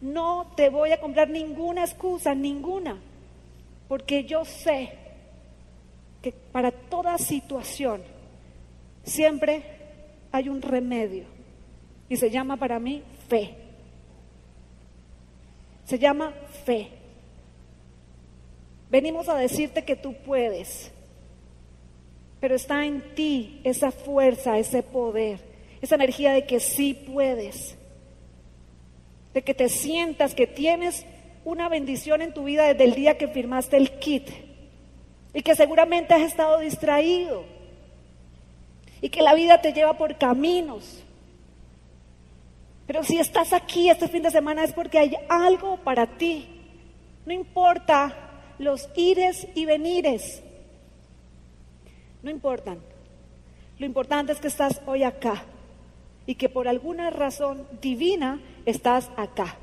No 0.00 0.52
te 0.56 0.70
voy 0.70 0.92
a 0.92 1.00
comprar 1.00 1.28
ninguna 1.28 1.84
excusa, 1.84 2.34
ninguna, 2.34 2.96
porque 3.90 4.22
yo 4.22 4.44
sé 4.44 4.92
que 6.22 6.30
para 6.30 6.70
toda 6.70 7.18
situación 7.18 8.02
siempre 9.02 9.64
hay 10.30 10.48
un 10.48 10.62
remedio 10.62 11.24
y 12.08 12.16
se 12.16 12.30
llama 12.30 12.56
para 12.56 12.78
mí 12.78 13.02
fe. 13.28 13.56
Se 15.86 15.98
llama 15.98 16.32
fe. 16.64 16.92
Venimos 18.92 19.28
a 19.28 19.34
decirte 19.34 19.84
que 19.84 19.96
tú 19.96 20.14
puedes, 20.24 20.92
pero 22.38 22.54
está 22.54 22.84
en 22.86 23.16
ti 23.16 23.60
esa 23.64 23.90
fuerza, 23.90 24.56
ese 24.56 24.84
poder, 24.84 25.40
esa 25.80 25.96
energía 25.96 26.32
de 26.32 26.46
que 26.46 26.60
sí 26.60 26.94
puedes 26.94 27.76
de 29.32 29.42
que 29.42 29.54
te 29.54 29.68
sientas 29.68 30.34
que 30.34 30.46
tienes 30.46 31.06
una 31.44 31.68
bendición 31.68 32.22
en 32.22 32.34
tu 32.34 32.44
vida 32.44 32.64
desde 32.64 32.84
el 32.84 32.94
día 32.94 33.18
que 33.18 33.28
firmaste 33.28 33.76
el 33.76 33.98
kit 33.98 34.28
y 35.32 35.42
que 35.42 35.54
seguramente 35.54 36.14
has 36.14 36.22
estado 36.22 36.58
distraído 36.58 37.44
y 39.00 39.08
que 39.08 39.22
la 39.22 39.34
vida 39.34 39.60
te 39.60 39.72
lleva 39.72 39.96
por 39.96 40.18
caminos. 40.18 41.02
Pero 42.86 43.04
si 43.04 43.18
estás 43.18 43.52
aquí 43.52 43.88
este 43.88 44.08
fin 44.08 44.22
de 44.22 44.30
semana 44.30 44.64
es 44.64 44.72
porque 44.72 44.98
hay 44.98 45.16
algo 45.28 45.76
para 45.78 46.06
ti. 46.06 46.46
No 47.24 47.32
importa 47.32 48.14
los 48.58 48.88
ires 48.96 49.46
y 49.54 49.64
venires. 49.64 50.42
No 52.22 52.30
importan. 52.30 52.78
Lo 53.78 53.86
importante 53.86 54.32
es 54.32 54.40
que 54.40 54.48
estás 54.48 54.82
hoy 54.86 55.04
acá 55.04 55.44
y 56.26 56.34
que 56.34 56.48
por 56.48 56.68
alguna 56.68 57.10
razón 57.10 57.66
divina 57.80 58.40
estás 58.66 59.10
acá. 59.16 59.56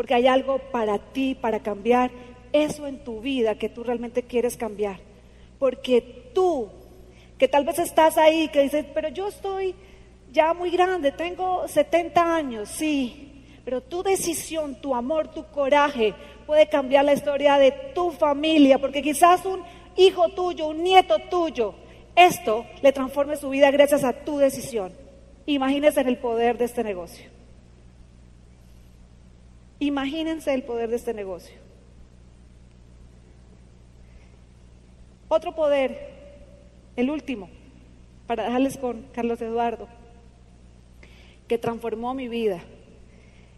Porque 0.00 0.14
hay 0.14 0.26
algo 0.26 0.58
para 0.72 0.96
ti, 0.96 1.34
para 1.34 1.60
cambiar 1.60 2.10
eso 2.54 2.86
en 2.86 3.04
tu 3.04 3.20
vida 3.20 3.56
que 3.56 3.68
tú 3.68 3.84
realmente 3.84 4.22
quieres 4.22 4.56
cambiar. 4.56 4.98
Porque 5.58 6.30
tú, 6.34 6.70
que 7.36 7.48
tal 7.48 7.66
vez 7.66 7.78
estás 7.80 8.16
ahí, 8.16 8.48
que 8.48 8.62
dices, 8.62 8.86
pero 8.94 9.10
yo 9.10 9.28
estoy 9.28 9.74
ya 10.32 10.54
muy 10.54 10.70
grande, 10.70 11.12
tengo 11.12 11.68
70 11.68 12.34
años, 12.34 12.70
sí, 12.70 13.44
pero 13.62 13.82
tu 13.82 14.02
decisión, 14.02 14.80
tu 14.80 14.94
amor, 14.94 15.28
tu 15.32 15.44
coraje 15.48 16.14
puede 16.46 16.66
cambiar 16.66 17.04
la 17.04 17.12
historia 17.12 17.58
de 17.58 17.70
tu 17.94 18.10
familia, 18.10 18.78
porque 18.78 19.02
quizás 19.02 19.44
un 19.44 19.60
hijo 19.98 20.30
tuyo, 20.30 20.68
un 20.68 20.82
nieto 20.82 21.18
tuyo, 21.28 21.74
esto 22.16 22.64
le 22.80 22.90
transforme 22.92 23.36
su 23.36 23.50
vida 23.50 23.70
gracias 23.70 24.02
a 24.04 24.14
tu 24.14 24.38
decisión. 24.38 24.94
Imagínense 25.44 26.00
en 26.00 26.08
el 26.08 26.16
poder 26.16 26.56
de 26.56 26.64
este 26.64 26.82
negocio. 26.82 27.39
Imagínense 29.80 30.54
el 30.54 30.62
poder 30.62 30.90
de 30.90 30.96
este 30.96 31.14
negocio. 31.14 31.56
Otro 35.28 35.54
poder, 35.54 35.96
el 36.96 37.10
último, 37.10 37.48
para 38.26 38.44
dejarles 38.44 38.76
con 38.76 39.02
Carlos 39.12 39.40
Eduardo, 39.40 39.88
que 41.48 41.58
transformó 41.58 42.14
mi 42.14 42.28
vida. 42.28 42.62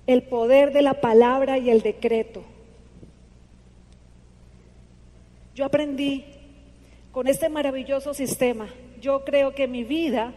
El 0.06 0.22
poder 0.22 0.72
de 0.72 0.82
la 0.82 1.00
palabra 1.00 1.58
y 1.58 1.70
el 1.70 1.82
decreto. 1.82 2.44
Yo 5.54 5.64
aprendí 5.64 6.24
con 7.10 7.26
este 7.28 7.48
maravilloso 7.48 8.14
sistema. 8.14 8.68
Yo 9.00 9.24
creo 9.24 9.54
que 9.54 9.68
mi 9.68 9.84
vida 9.84 10.32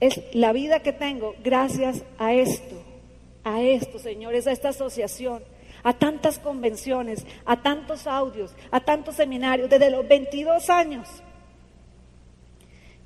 es 0.00 0.20
la 0.34 0.52
vida 0.52 0.80
que 0.80 0.92
tengo 0.92 1.34
gracias 1.42 2.04
a 2.18 2.34
esto, 2.34 2.76
a 3.46 3.62
esto, 3.62 4.00
señores, 4.00 4.48
a 4.48 4.50
esta 4.50 4.70
asociación, 4.70 5.40
a 5.84 5.92
tantas 5.92 6.40
convenciones, 6.40 7.24
a 7.44 7.62
tantos 7.62 8.08
audios, 8.08 8.52
a 8.72 8.80
tantos 8.80 9.14
seminarios, 9.14 9.70
desde 9.70 9.88
los 9.88 10.06
22 10.08 10.68
años. 10.68 11.08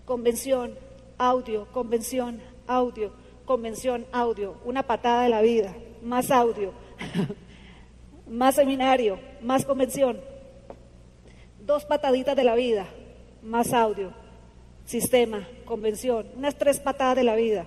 Convención, 0.06 0.78
audio, 1.18 1.66
convención, 1.72 2.40
audio, 2.66 3.12
convención, 3.44 4.06
audio, 4.12 4.56
una 4.64 4.82
patada 4.82 5.24
de 5.24 5.28
la 5.28 5.42
vida, 5.42 5.76
más 6.02 6.30
audio, 6.30 6.72
más 8.26 8.54
seminario, 8.54 9.20
más 9.42 9.66
convención, 9.66 10.18
dos 11.66 11.84
pataditas 11.84 12.34
de 12.34 12.44
la 12.44 12.54
vida, 12.54 12.88
más 13.42 13.74
audio, 13.74 14.10
sistema, 14.86 15.46
convención, 15.66 16.26
unas 16.34 16.56
tres 16.56 16.80
patadas 16.80 17.16
de 17.16 17.24
la 17.24 17.34
vida, 17.34 17.66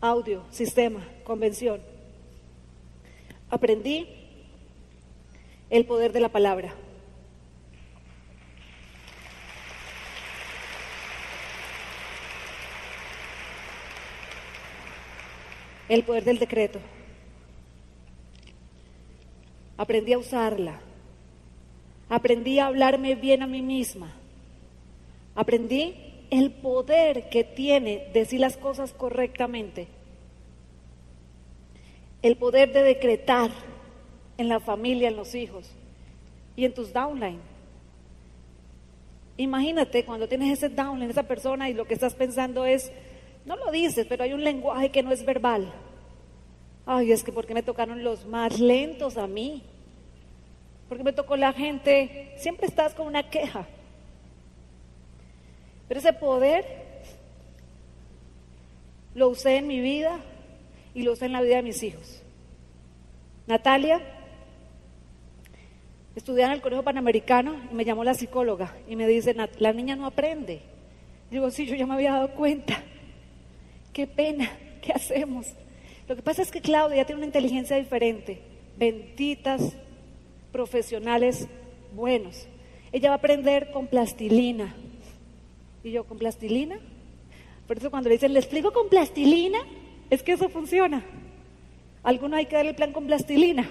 audio, 0.00 0.42
sistema, 0.50 1.06
convención. 1.24 1.80
Aprendí 3.50 4.08
el 5.68 5.84
poder 5.84 6.12
de 6.12 6.20
la 6.20 6.30
palabra. 6.30 6.74
El 15.88 16.04
poder 16.04 16.24
del 16.24 16.38
decreto. 16.38 16.78
Aprendí 19.76 20.12
a 20.12 20.18
usarla. 20.18 20.80
Aprendí 22.08 22.58
a 22.58 22.66
hablarme 22.66 23.16
bien 23.16 23.42
a 23.42 23.46
mí 23.46 23.60
misma. 23.60 24.12
Aprendí 25.34 26.09
el 26.30 26.52
poder 26.52 27.28
que 27.28 27.44
tiene 27.44 28.08
decir 28.12 28.40
las 28.40 28.56
cosas 28.56 28.92
correctamente. 28.92 29.88
El 32.22 32.36
poder 32.36 32.72
de 32.72 32.82
decretar 32.82 33.50
en 34.38 34.48
la 34.48 34.60
familia, 34.60 35.08
en 35.08 35.16
los 35.16 35.34
hijos 35.34 35.70
y 36.56 36.64
en 36.64 36.74
tus 36.74 36.92
downline. 36.92 37.40
Imagínate 39.36 40.04
cuando 40.04 40.28
tienes 40.28 40.58
ese 40.58 40.68
downline, 40.68 41.10
esa 41.10 41.22
persona 41.24 41.68
y 41.68 41.74
lo 41.74 41.86
que 41.86 41.94
estás 41.94 42.14
pensando 42.14 42.64
es, 42.64 42.92
no 43.44 43.56
lo 43.56 43.70
dices, 43.70 44.06
pero 44.08 44.24
hay 44.24 44.32
un 44.32 44.44
lenguaje 44.44 44.90
que 44.90 45.02
no 45.02 45.12
es 45.12 45.24
verbal. 45.24 45.72
Ay, 46.86 47.12
es 47.12 47.24
que 47.24 47.32
porque 47.32 47.54
me 47.54 47.62
tocaron 47.62 48.04
los 48.04 48.26
más 48.26 48.60
lentos 48.60 49.16
a 49.16 49.26
mí. 49.26 49.62
Porque 50.88 51.04
me 51.04 51.12
tocó 51.12 51.36
la 51.36 51.52
gente, 51.52 52.34
siempre 52.36 52.66
estás 52.66 52.94
con 52.94 53.06
una 53.06 53.30
queja. 53.30 53.66
Pero 55.90 55.98
ese 55.98 56.12
poder 56.12 56.64
lo 59.12 59.28
usé 59.28 59.56
en 59.56 59.66
mi 59.66 59.80
vida 59.80 60.20
y 60.94 61.02
lo 61.02 61.14
usé 61.14 61.26
en 61.26 61.32
la 61.32 61.42
vida 61.42 61.56
de 61.56 61.62
mis 61.64 61.82
hijos. 61.82 62.22
Natalia 63.48 64.00
estudiaba 66.14 66.52
en 66.52 66.58
el 66.58 66.62
Colegio 66.62 66.84
Panamericano 66.84 67.56
y 67.72 67.74
me 67.74 67.84
llamó 67.84 68.04
la 68.04 68.14
psicóloga 68.14 68.72
y 68.88 68.94
me 68.94 69.08
dice, 69.08 69.34
la 69.58 69.72
niña 69.72 69.96
no 69.96 70.06
aprende. 70.06 70.62
Digo, 71.28 71.50
sí, 71.50 71.66
yo 71.66 71.74
ya 71.74 71.86
me 71.86 71.94
había 71.94 72.12
dado 72.12 72.34
cuenta. 72.34 72.84
Qué 73.92 74.06
pena, 74.06 74.48
¿qué 74.82 74.92
hacemos? 74.92 75.48
Lo 76.06 76.14
que 76.14 76.22
pasa 76.22 76.42
es 76.42 76.52
que 76.52 76.60
Claudia 76.60 77.04
tiene 77.04 77.18
una 77.18 77.26
inteligencia 77.26 77.76
diferente. 77.76 78.40
Benditas 78.78 79.72
profesionales 80.52 81.48
buenos. 81.96 82.46
Ella 82.92 83.08
va 83.08 83.16
a 83.16 83.18
aprender 83.18 83.72
con 83.72 83.88
plastilina, 83.88 84.76
y 85.82 85.92
yo, 85.92 86.04
¿con 86.04 86.18
plastilina? 86.18 86.78
Por 87.66 87.78
eso 87.78 87.90
cuando 87.90 88.08
le 88.08 88.16
dicen, 88.16 88.32
¿le 88.32 88.40
explico 88.40 88.72
con 88.72 88.88
plastilina? 88.88 89.58
Es 90.10 90.22
que 90.22 90.32
eso 90.32 90.48
funciona. 90.48 91.04
alguno 92.02 92.36
hay 92.36 92.46
que 92.46 92.56
darle 92.56 92.70
el 92.70 92.76
plan 92.76 92.92
con 92.92 93.06
plastilina. 93.06 93.68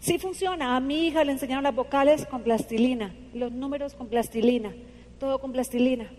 Sí 0.00 0.18
funciona. 0.18 0.76
A 0.76 0.80
mi 0.80 1.06
hija 1.06 1.24
le 1.24 1.32
enseñaron 1.32 1.64
las 1.64 1.74
vocales 1.74 2.24
con 2.26 2.42
plastilina, 2.42 3.14
los 3.34 3.52
números 3.52 3.94
con 3.94 4.08
plastilina, 4.08 4.74
todo 5.18 5.38
con 5.38 5.52
plastilina. 5.52 6.10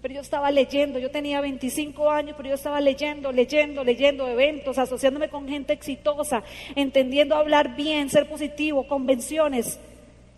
Pero 0.00 0.14
yo 0.14 0.20
estaba 0.20 0.52
leyendo, 0.52 1.00
yo 1.00 1.10
tenía 1.10 1.40
25 1.40 2.08
años, 2.08 2.34
pero 2.36 2.50
yo 2.50 2.54
estaba 2.54 2.80
leyendo, 2.80 3.32
leyendo, 3.32 3.82
leyendo 3.82 4.28
eventos, 4.28 4.78
asociándome 4.78 5.28
con 5.28 5.48
gente 5.48 5.72
exitosa, 5.72 6.44
entendiendo 6.76 7.34
hablar 7.34 7.74
bien, 7.74 8.08
ser 8.08 8.28
positivo, 8.28 8.86
convenciones, 8.86 9.80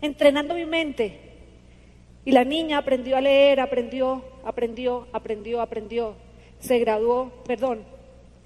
entrenando 0.01 0.55
mi 0.55 0.65
mente. 0.65 1.28
Y 2.29 2.31
la 2.31 2.43
niña 2.43 2.77
aprendió 2.77 3.17
a 3.17 3.21
leer, 3.21 3.59
aprendió, 3.59 4.23
aprendió, 4.45 5.07
aprendió, 5.13 5.61
aprendió. 5.61 6.13
Se 6.59 6.77
graduó, 6.77 7.31
perdón, 7.47 7.79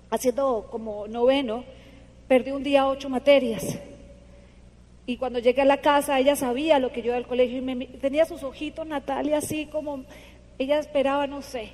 haciendo 0.10 0.69
como 0.72 1.06
noveno, 1.10 1.65
perdió 2.30 2.56
un 2.56 2.63
día 2.63 2.88
ocho 2.88 3.10
materias. 3.10 3.78
Y 5.06 5.17
cuando 5.17 5.39
llegué 5.39 5.63
a 5.63 5.65
la 5.65 5.82
casa, 5.82 6.17
ella 6.17 6.38
sabía 6.38 6.80
lo 6.80 6.93
que 6.93 7.02
yo 7.02 7.12
del 7.12 7.28
colegio 7.28 7.58
y 7.62 7.86
tenía 8.00 8.24
sus 8.24 8.41
ojitos, 8.43 8.88
Natalia, 8.88 9.39
así 9.39 9.65
como 9.65 10.06
ella 10.58 10.80
esperaba, 10.80 11.28
no 11.28 11.41
sé. 11.41 11.74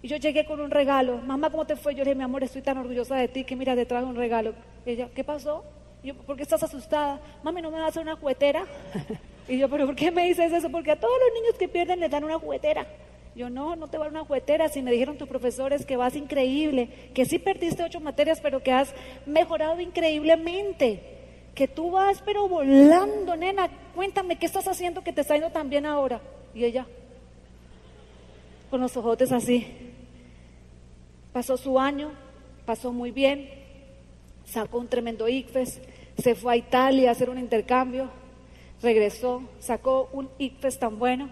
Y 0.00 0.08
yo 0.08 0.16
llegué 0.16 0.46
con 0.46 0.60
un 0.60 0.70
regalo. 0.70 1.18
Mamá, 1.18 1.50
¿cómo 1.50 1.66
te 1.66 1.76
fue? 1.76 1.92
Yo 1.92 2.04
le 2.04 2.12
dije, 2.12 2.14
mi 2.14 2.24
amor, 2.24 2.42
estoy 2.42 2.62
tan 2.62 2.78
orgullosa 2.78 3.16
de 3.16 3.28
ti 3.28 3.44
que 3.44 3.54
mira, 3.54 3.76
detrás 3.76 4.02
de 4.02 4.08
un 4.08 4.16
regalo. 4.16 4.54
ella, 4.86 5.10
¿qué 5.14 5.22
pasó? 5.22 5.62
yo, 6.02 6.14
¿por 6.14 6.36
qué 6.36 6.42
estás 6.44 6.62
asustada? 6.62 7.20
Mami, 7.42 7.60
¿no 7.60 7.70
me 7.70 7.80
vas 7.80 7.84
a 7.84 7.88
hacer 7.88 8.02
una 8.02 8.16
juguetera? 8.16 8.64
y 9.48 9.58
yo, 9.58 9.68
¿pero 9.68 9.86
por 9.86 9.96
qué 9.96 10.10
me 10.10 10.24
dices 10.26 10.52
eso? 10.52 10.70
Porque 10.70 10.92
a 10.92 11.00
todos 11.00 11.14
los 11.18 11.40
niños 11.40 11.58
que 11.58 11.68
pierden 11.68 12.00
les 12.00 12.10
dan 12.10 12.24
una 12.24 12.38
juguetera. 12.38 12.86
Yo, 13.34 13.50
no, 13.50 13.74
no 13.76 13.88
te 13.88 13.98
va 13.98 14.04
a 14.04 14.06
dar 14.06 14.12
una 14.12 14.24
juguetera. 14.24 14.68
Si 14.68 14.80
me 14.80 14.92
dijeron 14.92 15.18
tus 15.18 15.28
profesores 15.28 15.84
que 15.84 15.96
vas 15.96 16.14
increíble, 16.14 17.10
que 17.14 17.24
sí 17.24 17.38
perdiste 17.38 17.82
ocho 17.82 18.00
materias, 18.00 18.40
pero 18.40 18.62
que 18.62 18.72
has 18.72 18.94
mejorado 19.26 19.80
increíblemente. 19.80 21.02
Que 21.54 21.68
tú 21.68 21.90
vas, 21.90 22.22
pero 22.24 22.48
volando, 22.48 23.36
nena. 23.36 23.68
Cuéntame, 23.94 24.36
¿qué 24.36 24.46
estás 24.46 24.66
haciendo 24.66 25.02
que 25.02 25.12
te 25.12 25.20
está 25.20 25.34
yendo 25.34 25.50
tan 25.50 25.68
bien 25.68 25.84
ahora? 25.84 26.20
Y 26.54 26.64
ella, 26.64 26.86
con 28.70 28.80
los 28.80 28.96
ojotes 28.96 29.32
así. 29.32 29.66
Pasó 31.32 31.56
su 31.56 31.78
año, 31.78 32.12
pasó 32.64 32.92
muy 32.92 33.10
bien, 33.10 33.50
sacó 34.44 34.78
un 34.78 34.88
tremendo 34.88 35.28
ICFES, 35.28 35.80
se 36.18 36.34
fue 36.36 36.52
a 36.52 36.56
Italia 36.56 37.08
a 37.08 37.12
hacer 37.12 37.28
un 37.28 37.38
intercambio, 37.38 38.08
regresó, 38.84 39.42
sacó 39.58 40.08
un 40.12 40.30
ICFES 40.38 40.78
tan 40.78 40.98
bueno 40.98 41.30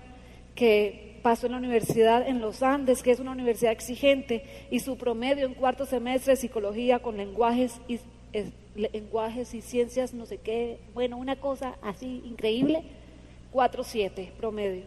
que 0.56 1.20
pasó 1.22 1.46
en 1.46 1.52
la 1.52 1.58
universidad 1.58 2.26
en 2.26 2.40
los 2.40 2.62
Andes, 2.62 3.02
que 3.02 3.12
es 3.12 3.20
una 3.20 3.30
universidad 3.30 3.72
exigente, 3.72 4.44
y 4.70 4.80
su 4.80 4.96
promedio 4.96 5.46
en 5.46 5.54
cuarto 5.54 5.86
semestre 5.86 6.32
de 6.32 6.36
psicología 6.36 6.98
con 6.98 7.16
lenguajes 7.16 7.80
y, 7.86 8.00
lenguajes 8.74 9.54
y 9.54 9.60
ciencias, 9.60 10.14
no 10.14 10.26
sé 10.26 10.38
qué, 10.38 10.80
bueno, 10.94 11.16
una 11.18 11.36
cosa 11.36 11.76
así 11.82 12.22
increíble, 12.24 12.82
4.7 13.52 14.32
promedio. 14.32 14.84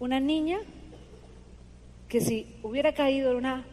Una 0.00 0.18
niña 0.18 0.58
que 2.08 2.20
si 2.20 2.46
hubiera 2.62 2.92
caído 2.92 3.32
en 3.32 3.36
un 3.36 3.64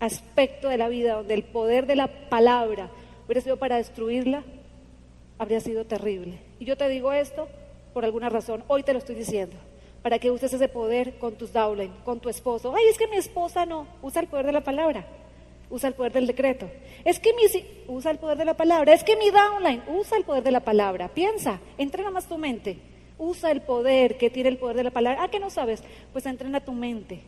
aspecto 0.00 0.68
de 0.68 0.76
la 0.76 0.88
vida 0.88 1.14
donde 1.14 1.34
el 1.34 1.44
poder 1.44 1.86
de 1.86 1.96
la 1.96 2.28
palabra 2.28 2.90
hubiera 3.24 3.40
sido 3.40 3.56
para 3.58 3.76
destruirla, 3.76 4.44
habría 5.42 5.60
sido 5.60 5.84
terrible. 5.84 6.38
Y 6.58 6.64
yo 6.64 6.76
te 6.76 6.88
digo 6.88 7.12
esto 7.12 7.48
por 7.92 8.04
alguna 8.04 8.28
razón, 8.28 8.64
hoy 8.68 8.82
te 8.82 8.92
lo 8.92 9.00
estoy 9.00 9.16
diciendo, 9.16 9.56
para 10.02 10.18
que 10.18 10.30
uses 10.30 10.52
ese 10.52 10.68
poder 10.68 11.18
con 11.18 11.34
tus 11.34 11.52
downline, 11.52 11.92
con 12.04 12.20
tu 12.20 12.28
esposo. 12.28 12.74
Ay, 12.74 12.86
es 12.88 12.96
que 12.96 13.08
mi 13.08 13.16
esposa 13.16 13.66
no, 13.66 13.86
usa 14.00 14.22
el 14.22 14.28
poder 14.28 14.46
de 14.46 14.52
la 14.52 14.62
palabra, 14.62 15.04
usa 15.68 15.88
el 15.88 15.94
poder 15.94 16.12
del 16.12 16.26
decreto. 16.26 16.70
Es 17.04 17.18
que 17.18 17.32
mi, 17.34 17.42
usa 17.88 18.12
el 18.12 18.18
poder 18.18 18.38
de 18.38 18.44
la 18.44 18.54
palabra, 18.54 18.94
es 18.94 19.04
que 19.04 19.16
mi 19.16 19.30
downline, 19.30 19.82
usa 19.88 20.16
el 20.16 20.24
poder 20.24 20.42
de 20.42 20.52
la 20.52 20.60
palabra. 20.60 21.08
Piensa, 21.08 21.60
entrena 21.76 22.10
más 22.10 22.26
tu 22.26 22.38
mente. 22.38 22.78
Usa 23.18 23.50
el 23.50 23.60
poder 23.60 24.16
que 24.16 24.30
tiene 24.30 24.48
el 24.48 24.58
poder 24.58 24.76
de 24.76 24.84
la 24.84 24.90
palabra. 24.90 25.22
Ah, 25.22 25.28
que 25.30 25.38
no 25.38 25.50
sabes. 25.50 25.82
Pues 26.12 26.26
entrena 26.26 26.64
tu 26.64 26.72
mente. 26.72 27.20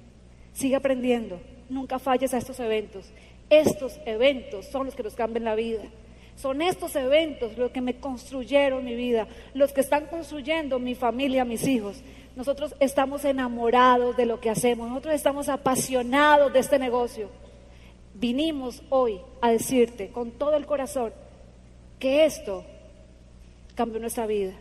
Sigue 0.52 0.74
aprendiendo. 0.74 1.40
Nunca 1.68 1.98
falles 1.98 2.34
a 2.34 2.38
estos 2.38 2.58
eventos. 2.58 3.10
Estos 3.48 4.00
eventos 4.06 4.66
son 4.66 4.86
los 4.86 4.94
que 4.94 5.02
nos 5.02 5.14
cambian 5.14 5.44
la 5.44 5.54
vida. 5.54 5.82
Son 6.36 6.62
estos 6.62 6.94
eventos 6.96 7.56
los 7.56 7.70
que 7.70 7.80
me 7.80 7.96
construyeron 7.96 8.84
mi 8.84 8.94
vida, 8.94 9.28
los 9.54 9.72
que 9.72 9.80
están 9.80 10.06
construyendo 10.06 10.78
mi 10.78 10.94
familia, 10.94 11.44
mis 11.44 11.66
hijos. 11.66 12.02
Nosotros 12.36 12.74
estamos 12.80 13.24
enamorados 13.24 14.16
de 14.16 14.26
lo 14.26 14.40
que 14.40 14.50
hacemos, 14.50 14.88
nosotros 14.88 15.14
estamos 15.14 15.48
apasionados 15.48 16.52
de 16.52 16.58
este 16.58 16.78
negocio. 16.78 17.30
Vinimos 18.14 18.82
hoy 18.90 19.20
a 19.40 19.50
decirte 19.50 20.10
con 20.10 20.32
todo 20.32 20.56
el 20.56 20.66
corazón 20.66 21.12
que 21.98 22.24
esto 22.24 22.64
cambió 23.74 24.00
nuestra 24.00 24.26
vida 24.26 24.54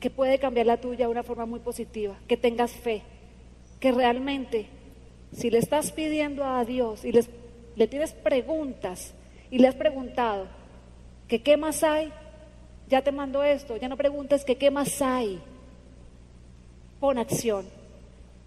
que 0.00 0.10
puede 0.10 0.38
cambiar 0.38 0.66
la 0.66 0.80
tuya 0.80 1.06
de 1.06 1.10
una 1.10 1.22
forma 1.22 1.46
muy 1.46 1.60
positiva, 1.60 2.16
que 2.26 2.36
tengas 2.36 2.72
fe, 2.72 3.02
que 3.80 3.92
realmente 3.92 4.66
si 5.32 5.50
le 5.50 5.58
estás 5.58 5.92
pidiendo 5.92 6.44
a 6.44 6.64
Dios 6.64 7.04
y 7.04 7.12
le 7.12 7.86
tienes 7.86 8.12
preguntas 8.12 9.14
y 9.50 9.58
le 9.58 9.68
has 9.68 9.74
preguntado 9.74 10.46
que 11.28 11.42
qué 11.42 11.56
más 11.56 11.84
hay, 11.84 12.10
ya 12.88 13.02
te 13.02 13.12
mando 13.12 13.44
esto, 13.44 13.76
ya 13.76 13.88
no 13.88 13.96
preguntes 13.96 14.44
que 14.44 14.56
qué 14.56 14.70
más 14.70 15.00
hay, 15.02 15.40
pon 16.98 17.18
acción, 17.18 17.66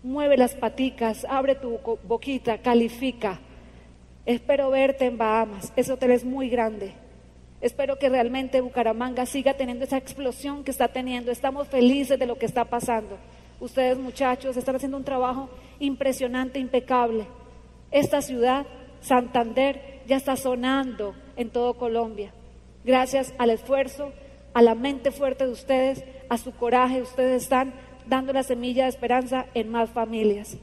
mueve 0.03 0.35
las 0.35 0.55
paticas, 0.55 1.25
abre 1.29 1.55
tu 1.55 1.79
boquita, 2.03 2.57
califica. 2.57 3.39
Espero 4.25 4.69
verte 4.69 5.05
en 5.05 5.17
Bahamas, 5.17 5.71
ese 5.75 5.93
hotel 5.93 6.11
es 6.11 6.25
muy 6.25 6.49
grande. 6.49 6.93
Espero 7.61 7.99
que 7.99 8.09
realmente 8.09 8.59
Bucaramanga 8.59 9.27
siga 9.27 9.53
teniendo 9.53 9.85
esa 9.85 9.97
explosión 9.97 10.63
que 10.63 10.71
está 10.71 10.87
teniendo. 10.87 11.31
Estamos 11.31 11.67
felices 11.67 12.17
de 12.17 12.25
lo 12.25 12.35
que 12.35 12.47
está 12.47 12.65
pasando. 12.65 13.17
Ustedes 13.59 13.99
muchachos 13.99 14.57
están 14.57 14.75
haciendo 14.75 14.97
un 14.97 15.03
trabajo 15.03 15.47
impresionante, 15.79 16.57
impecable. 16.57 17.27
Esta 17.91 18.23
ciudad, 18.23 18.65
Santander, 19.01 20.01
ya 20.07 20.17
está 20.17 20.35
sonando 20.35 21.13
en 21.35 21.51
todo 21.51 21.75
Colombia. 21.75 22.33
Gracias 22.83 23.33
al 23.37 23.49
esfuerzo, 23.49 24.11
a 24.53 24.61
la 24.61 24.75
mente 24.75 25.11
fuerte 25.11 25.45
de 25.45 25.51
ustedes, 25.51 26.03
a 26.29 26.37
su 26.37 26.51
coraje, 26.51 27.01
ustedes 27.01 27.43
están 27.43 27.73
dando 28.07 28.33
la 28.33 28.43
semilla 28.43 28.83
de 28.83 28.89
esperanza 28.89 29.45
en 29.53 29.69
más 29.69 29.89
familias. 29.89 30.57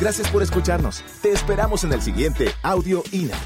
Gracias 0.00 0.28
por 0.30 0.42
escucharnos. 0.42 1.02
Te 1.22 1.32
esperamos 1.32 1.84
en 1.84 1.92
el 1.92 2.02
siguiente 2.02 2.48
Audio 2.62 3.02
INA. 3.12 3.38